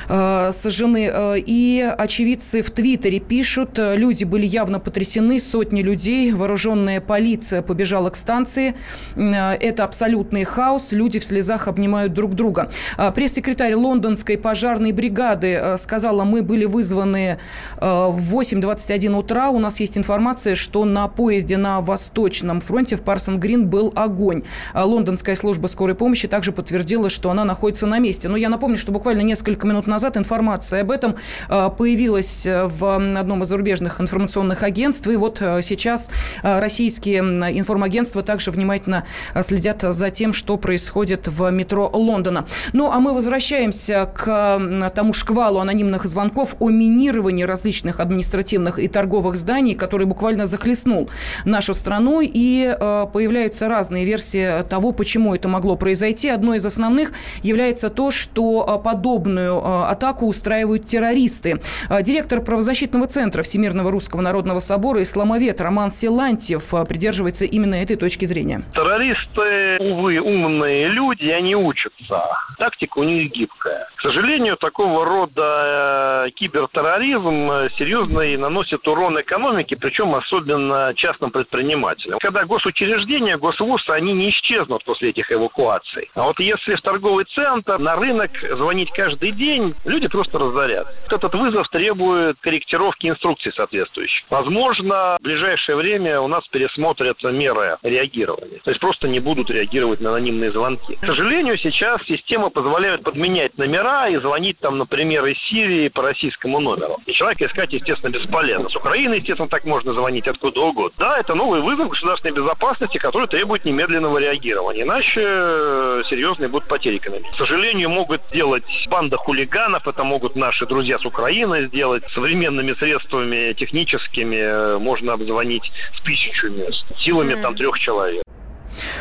Э, 0.07 0.51
сожжены. 0.51 1.09
Э, 1.11 1.35
и 1.37 1.81
очевидцы 1.97 2.61
в 2.61 2.69
Твиттере 2.69 3.19
пишут, 3.19 3.79
э, 3.79 3.95
люди 3.95 4.23
были 4.23 4.45
явно 4.45 4.79
потрясены, 4.79 5.39
сотни 5.39 5.81
людей, 5.81 6.31
вооруженная 6.31 7.01
полиция 7.01 7.61
побежала 7.61 8.09
к 8.09 8.15
станции. 8.15 8.75
Это 9.15 9.83
абсолютный 9.83 10.43
хаос, 10.43 10.91
люди 10.91 11.19
в 11.19 11.25
слезах 11.25 11.67
обнимают 11.67 12.13
друг 12.13 12.35
друга. 12.35 12.69
Пресс-секретарь 13.15 13.73
лондонской 13.73 14.37
пожарной 14.37 14.91
бригады 14.91 15.75
сказала, 15.77 16.23
мы 16.23 16.41
были 16.41 16.65
вызваны 16.65 17.39
в 17.77 18.35
8.21 18.35 19.17
утра. 19.17 19.49
У 19.49 19.59
нас 19.59 19.79
есть 19.79 19.97
информация, 19.97 20.55
что 20.55 20.85
на 20.85 21.07
поезде 21.07 21.57
на 21.57 21.81
Восточном 21.81 22.61
фронте 22.61 22.95
в 22.95 23.03
Парсон-Грин 23.03 23.67
был 23.67 23.91
огонь. 23.95 24.43
Лондонская 24.73 25.35
служба 25.35 25.67
скорой 25.67 25.95
помощи 25.95 26.27
также 26.27 26.51
подтвердила, 26.51 27.09
что 27.09 27.29
она 27.31 27.45
находится 27.45 27.87
на 27.87 27.99
месте. 27.99 28.27
Но 28.27 28.37
я 28.37 28.49
напомню, 28.49 28.77
что 28.77 28.91
буквально 28.91 29.21
несколько 29.21 29.65
минут 29.67 29.87
назад 29.87 29.94
назад 29.95 30.17
информация 30.17 30.81
об 30.81 30.91
этом 30.91 31.15
э, 31.49 31.69
появилась 31.77 32.45
э, 32.45 32.65
в 32.65 32.95
одном 32.95 33.43
из 33.43 33.47
зарубежных 33.47 34.01
информационных 34.01 34.63
агентств. 34.63 35.07
И 35.07 35.15
вот 35.15 35.41
э, 35.41 35.61
сейчас 35.61 36.11
российские 36.41 37.19
информагентства 37.19 38.21
также 38.21 38.51
внимательно 38.51 39.05
следят 39.41 39.81
за 39.81 40.09
тем, 40.09 40.33
что 40.33 40.57
происходит 40.57 41.27
в 41.27 41.49
метро 41.51 41.89
Лондона. 41.93 42.45
Ну, 42.73 42.91
а 42.91 42.99
мы 42.99 43.13
возвращаемся 43.13 44.09
к 44.13 44.91
тому 44.93 45.13
шквалу 45.13 45.59
анонимных 45.59 46.05
звонков 46.05 46.55
о 46.59 46.69
минировании 46.69 47.43
различных 47.43 47.99
административных 47.99 48.79
и 48.79 48.87
торговых 48.87 49.37
зданий, 49.37 49.75
который 49.75 50.07
буквально 50.07 50.45
захлестнул 50.45 51.09
нашу 51.45 51.73
страну. 51.73 52.19
И 52.21 52.75
появляются 53.13 53.69
разные 53.69 54.03
версии 54.05 54.63
того, 54.63 54.91
почему 54.91 55.33
это 55.33 55.47
могло 55.47 55.77
произойти. 55.77 56.29
Одной 56.29 56.57
из 56.57 56.65
основных 56.65 57.13
является 57.43 57.89
то, 57.89 58.11
что 58.11 58.81
подобную 58.83 59.84
атаку 59.89 60.27
устраивают 60.27 60.85
террористы. 60.85 61.55
А, 61.89 62.01
директор 62.01 62.41
правозащитного 62.41 63.07
центра 63.07 63.41
Всемирного 63.43 63.91
русского 63.91 64.21
народного 64.21 64.59
собора 64.59 65.01
«Исламовед» 65.03 65.59
Роман 65.61 65.91
Силантьев 65.91 66.73
а, 66.73 66.85
придерживается 66.85 67.45
именно 67.45 67.75
этой 67.75 67.95
точки 67.95 68.25
зрения. 68.25 68.61
Террористы, 68.73 69.77
увы, 69.79 70.19
умные 70.19 70.89
люди, 70.89 71.29
они 71.29 71.55
учатся. 71.55 72.21
Тактика 72.57 72.99
у 72.99 73.03
них 73.03 73.31
гибкая. 73.31 73.87
К 73.97 74.01
сожалению, 74.01 74.57
такого 74.57 75.05
рода 75.05 76.25
э, 76.27 76.31
кибертерроризм 76.35 77.51
э, 77.51 77.69
серьезно 77.77 78.21
и 78.21 78.37
наносит 78.37 78.87
урон 78.87 79.19
экономике, 79.19 79.75
причем 79.75 80.15
особенно 80.15 80.93
частным 80.95 81.31
предпринимателям. 81.31 82.19
Когда 82.19 82.45
госучреждения, 82.45 83.37
госвуз, 83.37 83.81
они 83.89 84.13
не 84.13 84.29
исчезнут 84.29 84.83
после 84.85 85.09
этих 85.09 85.31
эвакуаций. 85.31 86.09
А 86.15 86.23
вот 86.23 86.39
если 86.39 86.75
в 86.75 86.81
торговый 86.81 87.25
центр, 87.25 87.77
на 87.79 87.95
рынок 87.95 88.31
звонить 88.57 88.91
каждый 88.91 89.31
день, 89.31 89.74
люди 89.83 90.07
просто 90.07 90.37
разорят. 90.37 90.87
Этот 91.09 91.33
вызов 91.33 91.67
требует 91.69 92.37
корректировки 92.39 93.07
инструкций 93.07 93.51
соответствующих. 93.53 94.25
Возможно, 94.29 95.17
в 95.19 95.23
ближайшее 95.23 95.75
время 95.75 96.21
у 96.21 96.27
нас 96.27 96.47
пересмотрят 96.47 97.21
меры 97.23 97.77
реагирования. 97.83 98.59
То 98.63 98.71
есть 98.71 98.81
просто 98.81 99.07
не 99.07 99.19
будут 99.19 99.49
реагировать 99.49 100.01
на 100.01 100.09
анонимные 100.11 100.51
звонки. 100.51 100.95
К 100.95 101.05
сожалению, 101.05 101.57
сейчас 101.57 102.01
система 102.07 102.49
позволяет 102.49 103.03
подменять 103.03 103.57
номера 103.57 104.07
и 104.07 104.17
звонить 104.17 104.59
там, 104.59 104.77
например, 104.77 105.25
из 105.25 105.37
Сирии 105.49 105.89
по 105.89 106.01
российскому 106.01 106.59
номеру. 106.59 106.97
И 107.05 107.13
человека 107.13 107.45
искать, 107.45 107.73
естественно, 107.73 108.11
бесполезно. 108.11 108.69
С 108.69 108.75
Украины, 108.75 109.15
естественно, 109.15 109.49
так 109.49 109.65
можно 109.65 109.93
звонить 109.93 110.27
откуда 110.27 110.61
угодно. 110.61 110.95
Да, 110.97 111.19
это 111.19 111.35
новый 111.35 111.61
вызов 111.61 111.89
государственной 111.89 112.33
безопасности, 112.33 112.97
который 112.97 113.27
требует 113.27 113.65
немедленного 113.65 114.17
реагирования. 114.17 114.83
Иначе 114.83 115.21
э, 115.21 116.03
серьезные 116.09 116.49
будут 116.49 116.67
потери 116.67 116.97
экономики. 116.97 117.29
К 117.33 117.37
сожалению, 117.37 117.89
могут 117.89 118.21
делать 118.31 118.63
банда 118.89 119.17
хулиганов, 119.17 119.64
хулиганов, 119.65 119.87
это 119.87 120.03
могут 120.03 120.35
наши 120.35 120.65
друзья 120.65 120.97
с 120.99 121.05
Украины 121.05 121.67
сделать. 121.67 122.03
Современными 122.13 122.73
средствами 122.75 123.53
техническими 123.53 124.35
э, 124.35 124.77
можно 124.77 125.13
обзвонить 125.13 125.63
в 125.93 126.03
тысячу 126.03 126.49
мест, 126.49 126.83
силами 126.99 127.33
mm. 127.33 127.41
там 127.41 127.55
трех 127.55 127.77
человек. 127.79 128.23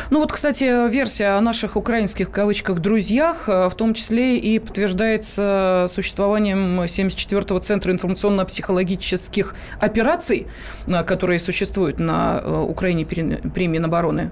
Ну 0.09 0.19
вот, 0.19 0.31
кстати, 0.31 0.89
версия 0.89 1.37
о 1.37 1.41
наших 1.41 1.75
украинских 1.75 2.29
в 2.29 2.31
кавычках 2.31 2.79
друзьях 2.79 3.49
э, 3.49 3.69
в 3.69 3.75
том 3.75 3.93
числе 3.93 4.37
и 4.37 4.59
подтверждается 4.59 5.85
существованием 5.89 6.81
74-го 6.81 7.59
Центра 7.59 7.91
информационно-психологических 7.91 9.55
операций, 9.79 10.47
э, 10.87 11.03
которые 11.03 11.39
существуют 11.39 11.99
на 11.99 12.41
Украине 12.63 13.05
при 13.05 13.67
Минобороны. 13.67 14.31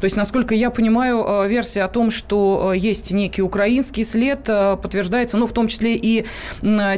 То 0.00 0.06
есть, 0.06 0.16
насколько 0.16 0.54
я 0.54 0.70
понимаю, 0.70 1.24
э, 1.26 1.48
версия 1.48 1.82
о 1.82 1.88
том, 1.88 2.10
что 2.10 2.72
э, 2.72 2.78
есть 2.78 3.10
некий 3.12 3.42
украинский 3.42 4.02
след, 4.02 4.48
э, 4.48 4.76
подтверждается, 4.80 5.36
ну, 5.36 5.46
в 5.46 5.52
том 5.52 5.68
числе 5.68 5.94
и 5.94 6.24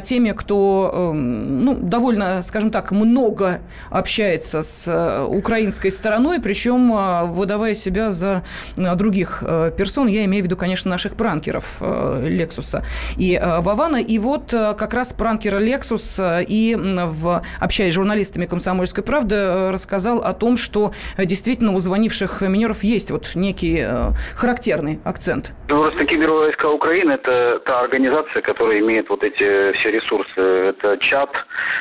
теми, 0.03 0.31
кто, 0.31 1.11
ну, 1.13 1.75
довольно, 1.75 2.41
скажем 2.43 2.71
так, 2.71 2.91
много 2.91 3.59
общается 3.89 4.61
с 4.61 5.25
украинской 5.27 5.89
стороной, 5.89 6.39
причем 6.39 7.33
выдавая 7.33 7.73
себя 7.73 8.11
за 8.11 8.43
других 8.75 9.43
персон. 9.77 10.07
Я 10.07 10.25
имею 10.25 10.43
в 10.43 10.45
виду, 10.45 10.55
конечно, 10.55 10.89
наших 10.89 11.15
пранкеров 11.15 11.81
Лексуса 12.21 12.83
и 13.17 13.41
Вавана. 13.41 13.97
И 13.97 14.19
вот 14.19 14.51
как 14.51 14.93
раз 14.93 15.13
пранкер 15.13 15.59
Лексус 15.59 16.19
и, 16.21 16.77
в, 16.77 17.41
общаясь 17.59 17.93
с 17.93 17.95
журналистами 17.95 18.45
«Комсомольской 18.45 19.03
правды», 19.03 19.71
рассказал 19.71 20.19
о 20.19 20.33
том, 20.33 20.57
что 20.57 20.93
действительно 21.17 21.73
у 21.73 21.79
звонивших 21.79 22.41
минеров 22.41 22.83
есть 22.83 22.92
есть 22.93 23.11
вот 23.11 23.31
некий 23.35 23.79
э, 23.79 24.11
характерный 24.35 24.99
акцент? 25.03 25.53
Просто 25.67 26.05
Кибервойска 26.05 26.67
Украины– 26.67 27.11
это 27.13 27.59
та 27.65 27.81
организация, 27.81 28.41
которая 28.41 28.79
имеет 28.79 29.09
вот 29.09 29.23
эти 29.23 29.71
все 29.73 29.91
ресурсы. 29.91 30.39
Это 30.39 30.97
чат, 30.97 31.29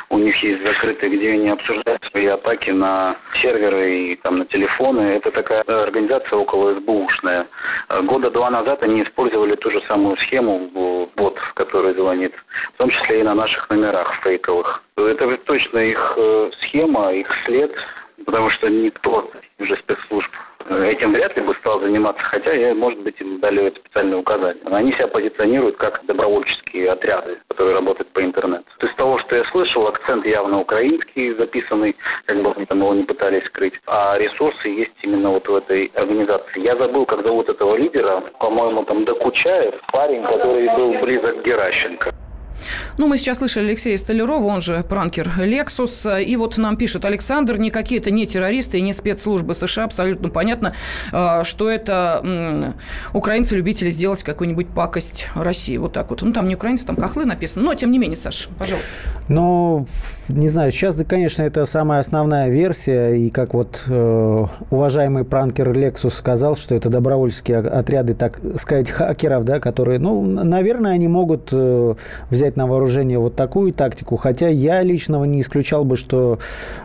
у 0.09 0.19
них 0.19 0.37
есть 0.43 0.65
закрытый, 0.65 1.11
где 1.11 1.33
они 1.33 1.51
обсуждают 1.51 2.03
свои 2.11 2.27
атаки 2.27 2.71
на 2.71 3.17
серверы 3.41 4.13
и 4.13 4.17
там 4.17 4.39
на 4.39 4.45
телефоны. 4.47 5.01
Это 5.01 5.31
такая 5.31 5.63
организация 5.63 6.39
около 6.39 6.75
СБУшная. 6.75 7.47
Года 8.03 8.31
два 8.31 8.51
назад 8.51 8.85
они 8.85 9.03
использовали 9.03 9.57
ту 9.57 9.71
же 9.71 9.83
самую 9.89 10.17
схему, 10.19 10.71
бот, 11.17 11.39
который 11.55 11.95
звонит, 11.95 12.33
в 12.75 12.79
том 12.79 12.91
числе 12.91 13.21
и 13.21 13.25
на 13.25 13.35
наших 13.35 13.69
номерах 13.71 14.21
фейковых. 14.23 14.83
Это 14.97 15.37
точно 15.39 15.79
их 15.79 16.15
э, 16.17 16.51
схема, 16.63 17.13
их 17.13 17.29
след, 17.45 17.73
потому 18.25 18.51
что 18.51 18.69
никто 18.69 19.31
уже 19.59 19.77
спецслужб 19.77 20.31
этим 20.71 21.13
вряд 21.13 21.37
ли 21.37 21.43
бы 21.43 21.55
стал 21.57 21.81
заниматься, 21.81 22.23
хотя, 22.23 22.53
я, 22.53 22.75
может 22.75 23.01
быть, 23.01 23.21
им 23.21 23.41
дали 23.41 23.71
специальные 23.71 24.19
указания. 24.19 24.61
Они 24.67 24.93
себя 24.93 25.09
позиционируют 25.09 25.77
как 25.77 26.05
добровольческие 26.07 26.91
отряды, 26.91 27.39
которые 27.49 27.75
работают 27.75 28.09
по 28.13 28.23
интернету. 28.23 28.65
То 28.79 28.87
есть, 28.87 28.99
того, 28.99 29.19
что 29.19 29.37
я 29.37 29.45
слышал, 29.47 29.87
акцент 29.87 30.27
явно 30.27 30.61
украинский 30.61 31.35
записанный, 31.35 31.97
как 32.27 32.43
бы 32.43 32.53
они 32.57 32.67
там 32.67 32.81
его 32.81 32.95
не 32.95 33.05
пытались 33.05 33.45
скрыть, 33.47 33.75
а 33.87 34.17
ресурсы 34.19 34.69
есть 34.69 34.93
именно 35.03 35.31
вот 35.31 35.49
в 35.49 35.55
этой 35.55 35.91
организации. 35.95 36.61
Я 36.61 36.77
забыл, 36.77 37.07
как 37.07 37.25
зовут 37.25 37.49
этого 37.49 37.77
лидера, 37.77 38.23
по-моему, 38.39 38.85
там 38.85 39.05
Докучаев, 39.05 39.75
парень, 39.93 40.23
который 40.23 40.69
был 40.77 40.93
близок 41.01 41.43
к 41.43 41.45
Геращенко. 41.45 42.11
Ну, 42.99 43.07
мы 43.07 43.19
сейчас 43.19 43.39
слышали 43.39 43.67
Алексея 43.69 43.97
Столярова, 43.99 44.45
он 44.45 44.61
же 44.61 44.85
пранкер 44.89 45.31
Lexus. 45.39 46.23
И 46.23 46.37
вот 46.37 46.59
нам 46.59 46.77
пишет 46.77 47.05
Александр, 47.05 47.59
никакие 47.59 48.01
это 48.01 48.11
не 48.11 48.27
террористы 48.27 48.79
и 48.79 48.81
не 48.81 48.93
спецслужбы 48.93 49.55
США. 49.55 49.85
Абсолютно 49.85 50.29
понятно, 50.29 50.75
а, 51.13 51.45
что 51.45 51.71
это 51.71 52.75
украинцы-любители 53.13 53.91
сделать 53.91 54.23
какую-нибудь 54.23 54.69
пакость 54.69 55.29
России. 55.35 55.77
Вот 55.77 55.93
так 55.93 56.11
вот. 56.11 56.23
Ну, 56.23 56.33
там 56.33 56.49
не 56.49 56.55
украинцы, 56.55 56.87
там 56.87 56.97
хохлы 56.97 57.25
написано. 57.25 57.65
Но, 57.65 57.75
тем 57.75 57.91
не 57.91 57.99
менее, 57.99 58.17
Саша, 58.17 58.49
пожалуйста. 58.59 58.91
Ну, 59.29 59.87
не 60.29 60.49
знаю, 60.49 60.71
сейчас, 60.71 60.97
да, 60.97 61.05
конечно, 61.05 61.43
это 61.43 61.67
самая 61.67 62.01
основная 62.01 62.49
версия. 62.49 63.15
И 63.15 63.31
как 63.31 63.55
вот 63.55 63.83
э, 63.89 64.47
уважаемый 64.71 65.25
пранкер 65.25 65.71
Lexus 65.71 66.11
сказал, 66.11 66.57
что 66.57 66.75
это 66.75 66.89
добровольческие 66.89 67.59
отряды, 67.59 68.15
так 68.15 68.41
сказать, 68.57 68.91
хакеров, 68.91 69.45
да, 69.45 69.61
которые, 69.61 69.99
ну, 69.99 70.23
наверное, 70.23 70.93
они 70.93 71.09
могут 71.09 71.49
э, 71.53 71.95
взять 72.31 72.52
взять 72.53 72.57
на 72.57 72.67
вооружение 72.67 73.19
вот 73.19 73.35
такую 73.35 73.73
тактику, 73.73 74.17
хотя 74.17 74.49
я 74.49 74.83
личного 74.83 75.25
не 75.25 75.41
исключал 75.41 75.85
бы, 75.85 75.97
что 75.97 76.39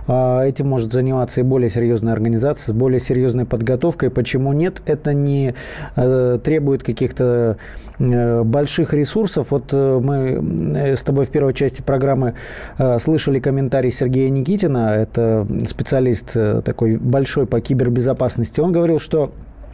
э, 0.08 0.48
этим 0.48 0.68
может 0.68 0.92
заниматься 0.92 1.42
и 1.42 1.44
более 1.44 1.70
серьезная 1.70 2.14
организация 2.14 2.72
с 2.72 2.76
более 2.76 3.00
серьезной 3.00 3.46
подготовкой. 3.46 4.10
Почему 4.10 4.54
нет? 4.54 4.82
Это 4.86 5.14
не 5.14 5.54
э, 5.96 6.40
требует 6.44 6.84
каких-то 6.84 7.58
э, 8.00 8.44
больших 8.44 8.94
ресурсов. 8.94 9.48
Вот 9.52 9.74
э, 9.74 10.00
мы 10.02 10.76
э, 10.76 10.96
с 10.96 11.04
тобой 11.04 11.26
в 11.26 11.30
первой 11.30 11.54
части 11.54 11.82
программы 11.82 12.34
э, 12.78 13.00
слышали 13.00 13.40
комментарий 13.40 13.92
Сергея 13.92 14.30
Никитина, 14.30 14.96
это 14.96 15.46
специалист 15.68 16.32
э, 16.36 16.62
такой 16.64 16.98
большой 16.98 17.46
по 17.46 17.60
кибербезопасности. 17.60 18.62
Он 18.62 18.72
говорил, 18.72 19.00
что 19.00 19.32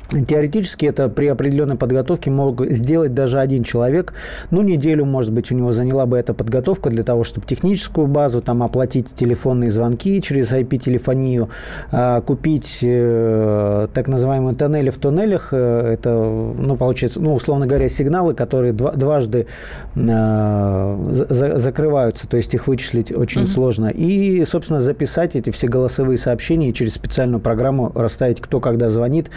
Теоретически 0.10 0.86
это 0.86 1.10
при 1.10 1.28
определенной 1.28 1.76
подготовке 1.76 2.30
мог 2.30 2.66
сделать 2.68 3.14
даже 3.14 3.40
один 3.40 3.64
человек. 3.64 4.14
Ну, 4.52 4.62
неделю, 4.62 5.06
может 5.06 5.32
быть, 5.32 5.52
у 5.52 5.56
него 5.56 5.72
заняла 5.72 6.06
бы 6.06 6.18
эта 6.18 6.34
подготовка 6.34 6.90
для 6.90 7.04
того, 7.04 7.24
чтобы 7.24 7.48
техническую 7.48 8.08
базу, 8.08 8.42
там, 8.42 8.62
оплатить 8.62 9.14
телефонные 9.16 9.72
звонки 9.72 10.22
через 10.22 10.52
IP-телефонию, 10.52 11.50
а, 11.92 12.22
купить 12.22 12.80
э, 12.82 13.88
так 13.94 14.08
называемые 14.08 14.56
тоннели 14.56 14.92
в 14.92 14.98
туннелях. 14.98 15.50
Э, 15.52 15.94
это, 15.94 16.12
ну, 16.14 16.76
получается, 16.76 17.20
ну, 17.20 17.34
условно 17.34 17.66
говоря, 17.66 17.90
сигналы, 17.90 18.34
которые 18.36 18.74
дважды 18.74 19.48
э, 19.96 21.08
закрываются, 21.30 22.28
то 22.28 22.38
есть 22.38 22.54
их 22.54 22.68
вычислить 22.68 23.12
очень 23.12 23.44
mm-hmm. 23.44 23.48
сложно. 23.48 23.88
И, 23.88 24.46
собственно, 24.46 24.80
записать 24.80 25.36
эти 25.36 25.50
все 25.50 25.68
голосовые 25.68 26.18
сообщения 26.18 26.70
и 26.70 26.74
через 26.74 26.94
специальную 26.94 27.40
программу 27.40 27.92
расставить, 27.96 28.42
кто 28.42 28.60
когда 28.60 28.90
звонит. 28.90 29.32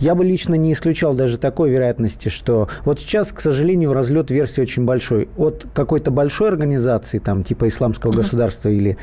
Я 0.00 0.11
бы 0.14 0.22
бы 0.22 0.28
лично 0.28 0.54
не 0.54 0.72
исключал 0.72 1.14
даже 1.14 1.36
такой 1.36 1.70
вероятности, 1.70 2.28
что 2.28 2.68
вот 2.84 3.00
сейчас, 3.00 3.32
к 3.32 3.40
сожалению, 3.40 3.92
разлет 3.92 4.30
версии 4.30 4.62
очень 4.62 4.84
большой. 4.84 5.28
От 5.36 5.66
какой-то 5.74 6.10
большой 6.10 6.48
организации, 6.48 7.18
там, 7.18 7.42
типа 7.42 7.66
исламского 7.68 8.12
государства 8.12 8.68
или 8.68 8.96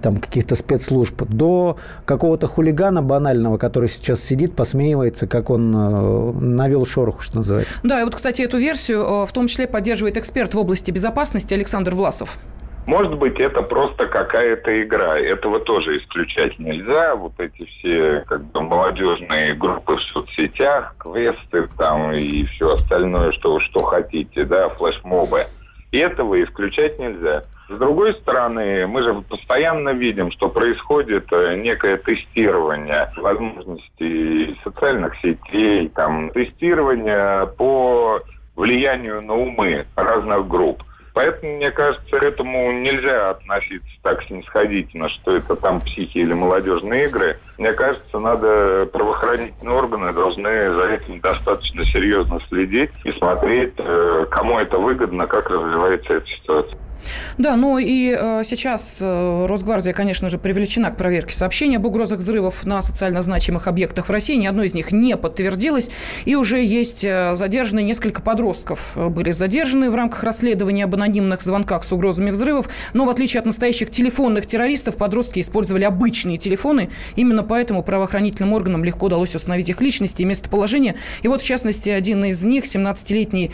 там 0.00 0.16
каких-то 0.16 0.54
спецслужб, 0.54 1.22
до 1.28 1.76
какого-то 2.06 2.46
хулигана 2.46 3.02
банального, 3.02 3.58
который 3.58 3.88
сейчас 3.88 4.20
сидит, 4.22 4.56
посмеивается, 4.56 5.26
как 5.26 5.50
он 5.50 5.74
э, 5.74 6.32
навел 6.40 6.86
шороху, 6.86 7.20
что 7.20 7.36
называется. 7.36 7.80
Да, 7.82 8.00
и 8.00 8.04
вот, 8.04 8.14
кстати, 8.14 8.42
эту 8.42 8.58
версию 8.58 9.00
э, 9.00 9.26
в 9.26 9.32
том 9.32 9.46
числе 9.46 9.66
поддерживает 9.66 10.16
эксперт 10.16 10.54
в 10.54 10.58
области 10.58 10.90
безопасности 10.90 11.52
Александр 11.52 11.94
Власов. 11.94 12.38
Может 12.86 13.16
быть, 13.16 13.38
это 13.38 13.62
просто 13.62 14.06
какая-то 14.06 14.82
игра. 14.82 15.18
Этого 15.18 15.60
тоже 15.60 15.98
исключать 15.98 16.58
нельзя. 16.58 17.14
Вот 17.14 17.38
эти 17.38 17.64
все 17.64 18.24
как 18.26 18.42
бы 18.44 18.60
молодежные 18.60 19.54
группы 19.54 19.96
в 19.96 20.02
соцсетях, 20.02 20.94
квесты 20.98 21.68
там 21.78 22.12
и 22.12 22.44
все 22.46 22.74
остальное, 22.74 23.32
что, 23.32 23.60
что 23.60 23.82
хотите, 23.82 24.44
да, 24.44 24.68
флешмобы. 24.70 25.46
Этого 25.92 26.42
исключать 26.42 26.98
нельзя. 26.98 27.44
С 27.68 27.78
другой 27.78 28.14
стороны, 28.14 28.86
мы 28.86 29.02
же 29.02 29.14
постоянно 29.22 29.90
видим, 29.90 30.30
что 30.32 30.48
происходит 30.48 31.32
э, 31.32 31.56
некое 31.56 31.96
тестирование 31.96 33.10
возможностей 33.16 34.58
социальных 34.64 35.14
сетей, 35.22 35.88
там, 35.88 36.30
тестирование 36.30 37.46
по 37.56 38.20
влиянию 38.56 39.22
на 39.22 39.34
умы 39.34 39.86
разных 39.96 40.48
групп. 40.48 40.82
Поэтому, 41.14 41.56
мне 41.56 41.70
кажется, 41.70 42.18
к 42.18 42.22
этому 42.22 42.72
нельзя 42.72 43.30
относиться 43.30 43.90
так 44.02 44.22
снисходительно, 44.24 45.08
что 45.10 45.36
это 45.36 45.56
там 45.56 45.80
психи 45.82 46.18
или 46.18 46.32
молодежные 46.32 47.04
игры. 47.06 47.38
Мне 47.62 47.74
кажется, 47.74 48.18
надо 48.18 48.88
правоохранительные 48.92 49.76
органы 49.76 50.12
должны 50.12 50.74
за 50.74 50.94
этим 50.94 51.20
достаточно 51.20 51.84
серьезно 51.84 52.40
следить 52.48 52.90
и 53.04 53.12
смотреть, 53.12 53.74
э, 53.78 54.26
кому 54.32 54.58
это 54.58 54.80
выгодно, 54.80 55.28
как 55.28 55.48
развивается 55.48 56.14
эта 56.14 56.26
ситуация. 56.26 56.76
Да, 57.38 57.56
ну 57.56 57.78
и 57.78 58.16
э, 58.18 58.42
сейчас 58.44 59.00
э, 59.02 59.46
Росгвардия, 59.46 59.92
конечно 59.92 60.28
же, 60.28 60.38
привлечена 60.38 60.90
к 60.90 60.96
проверке 60.96 61.34
сообщений 61.34 61.76
об 61.76 61.86
угрозах 61.86 62.18
взрывов 62.18 62.64
на 62.64 62.82
социально 62.82 63.22
значимых 63.22 63.66
объектах 63.66 64.08
в 64.08 64.10
России. 64.10 64.36
Ни 64.36 64.46
одно 64.46 64.62
из 64.62 64.74
них 64.74 64.92
не 64.92 65.16
подтвердилось. 65.16 65.90
И 66.24 66.34
уже 66.34 66.62
есть 66.62 67.04
э, 67.04 67.34
задержаны 67.34 67.82
несколько 67.82 68.22
подростков. 68.22 68.92
Э, 68.96 69.08
были 69.08 69.30
задержаны 69.32 69.90
в 69.90 69.94
рамках 69.94 70.24
расследования 70.24 70.84
об 70.84 70.94
анонимных 70.94 71.42
звонках 71.42 71.84
с 71.84 71.92
угрозами 71.92 72.30
взрывов. 72.30 72.68
Но 72.92 73.06
в 73.06 73.10
отличие 73.10 73.40
от 73.40 73.46
настоящих 73.46 73.90
телефонных 73.90 74.46
террористов, 74.46 74.96
подростки 74.96 75.40
использовали 75.40 75.84
обычные 75.84 76.38
телефоны. 76.38 76.90
Именно 77.16 77.42
поэтому 77.52 77.82
правоохранительным 77.82 78.54
органам 78.54 78.82
легко 78.82 79.08
удалось 79.08 79.34
установить 79.34 79.68
их 79.68 79.82
личности 79.82 80.22
и 80.22 80.24
местоположение. 80.24 80.94
И 81.20 81.28
вот, 81.28 81.42
в 81.42 81.44
частности, 81.44 81.90
один 81.90 82.24
из 82.24 82.42
них, 82.44 82.64
17-летний 82.64 83.50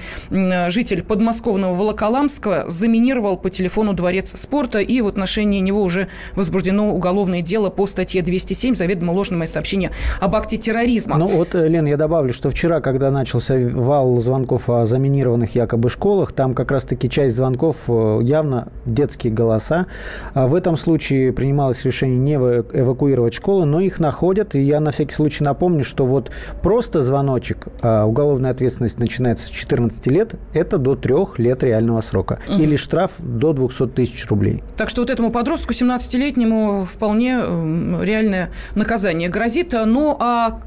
житель 0.68 1.02
подмосковного 1.02 1.74
Волоколамска, 1.74 2.66
заминировал 2.68 3.36
по 3.36 3.50
телефону 3.50 3.94
Дворец 3.94 4.38
спорта, 4.38 4.78
и 4.78 5.00
в 5.00 5.08
отношении 5.08 5.58
него 5.58 5.82
уже 5.82 6.06
возбуждено 6.36 6.94
уголовное 6.94 7.42
дело 7.42 7.70
по 7.70 7.88
статье 7.88 8.22
207 8.22 8.76
заведомо 8.76 9.10
ложное 9.10 9.48
сообщение 9.48 9.90
об 10.20 10.36
акте 10.36 10.58
терроризма. 10.58 11.16
Ну 11.16 11.26
вот, 11.26 11.56
э, 11.56 11.66
Лен, 11.66 11.84
я 11.86 11.96
добавлю, 11.96 12.32
что 12.32 12.50
вчера, 12.50 12.80
когда 12.80 13.10
начался 13.10 13.58
вал 13.58 14.20
звонков 14.20 14.70
о 14.70 14.86
заминированных 14.86 15.56
якобы 15.56 15.90
школах, 15.90 16.30
там 16.30 16.54
как 16.54 16.70
раз-таки 16.70 17.10
часть 17.10 17.34
звонков 17.34 17.86
э, 17.88 18.20
явно 18.22 18.68
детские 18.86 19.32
голоса. 19.32 19.86
А 20.34 20.46
в 20.46 20.54
этом 20.54 20.76
случае 20.76 21.32
принималось 21.32 21.84
решение 21.84 22.16
не 22.16 22.34
эвакуировать 22.34 23.34
школы, 23.34 23.64
но 23.64 23.77
их 23.80 24.00
находят. 24.00 24.54
И 24.54 24.60
я 24.60 24.80
на 24.80 24.90
всякий 24.90 25.14
случай 25.14 25.44
напомню, 25.44 25.84
что 25.84 26.04
вот 26.04 26.30
просто 26.62 27.02
звоночек, 27.02 27.68
а 27.82 28.04
уголовная 28.04 28.50
ответственность 28.50 28.98
начинается 28.98 29.46
с 29.48 29.50
14 29.50 30.06
лет, 30.08 30.34
это 30.52 30.78
до 30.78 30.96
3 30.96 31.14
лет 31.38 31.62
реального 31.62 32.00
срока. 32.00 32.40
Угу. 32.48 32.62
Или 32.62 32.76
штраф 32.76 33.12
до 33.18 33.52
200 33.52 33.88
тысяч 33.88 34.26
рублей. 34.28 34.62
Так 34.76 34.88
что 34.90 35.02
вот 35.02 35.10
этому 35.10 35.30
подростку 35.30 35.72
17-летнему 35.72 36.84
вполне 36.84 37.38
эм, 37.38 38.02
реальное 38.02 38.50
наказание 38.74 39.28
грозит. 39.28 39.72
Ну, 39.72 40.16
а 40.20 40.60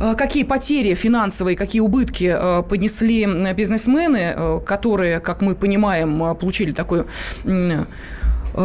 э, 0.00 0.14
какие 0.14 0.44
потери 0.44 0.94
финансовые, 0.94 1.56
какие 1.56 1.80
убытки 1.80 2.34
э, 2.36 2.62
понесли 2.62 3.26
бизнесмены, 3.54 4.34
э, 4.36 4.60
которые, 4.64 5.20
как 5.20 5.40
мы 5.40 5.54
понимаем, 5.54 6.36
получили 6.36 6.72
такую 6.72 7.06
э, 7.44 7.84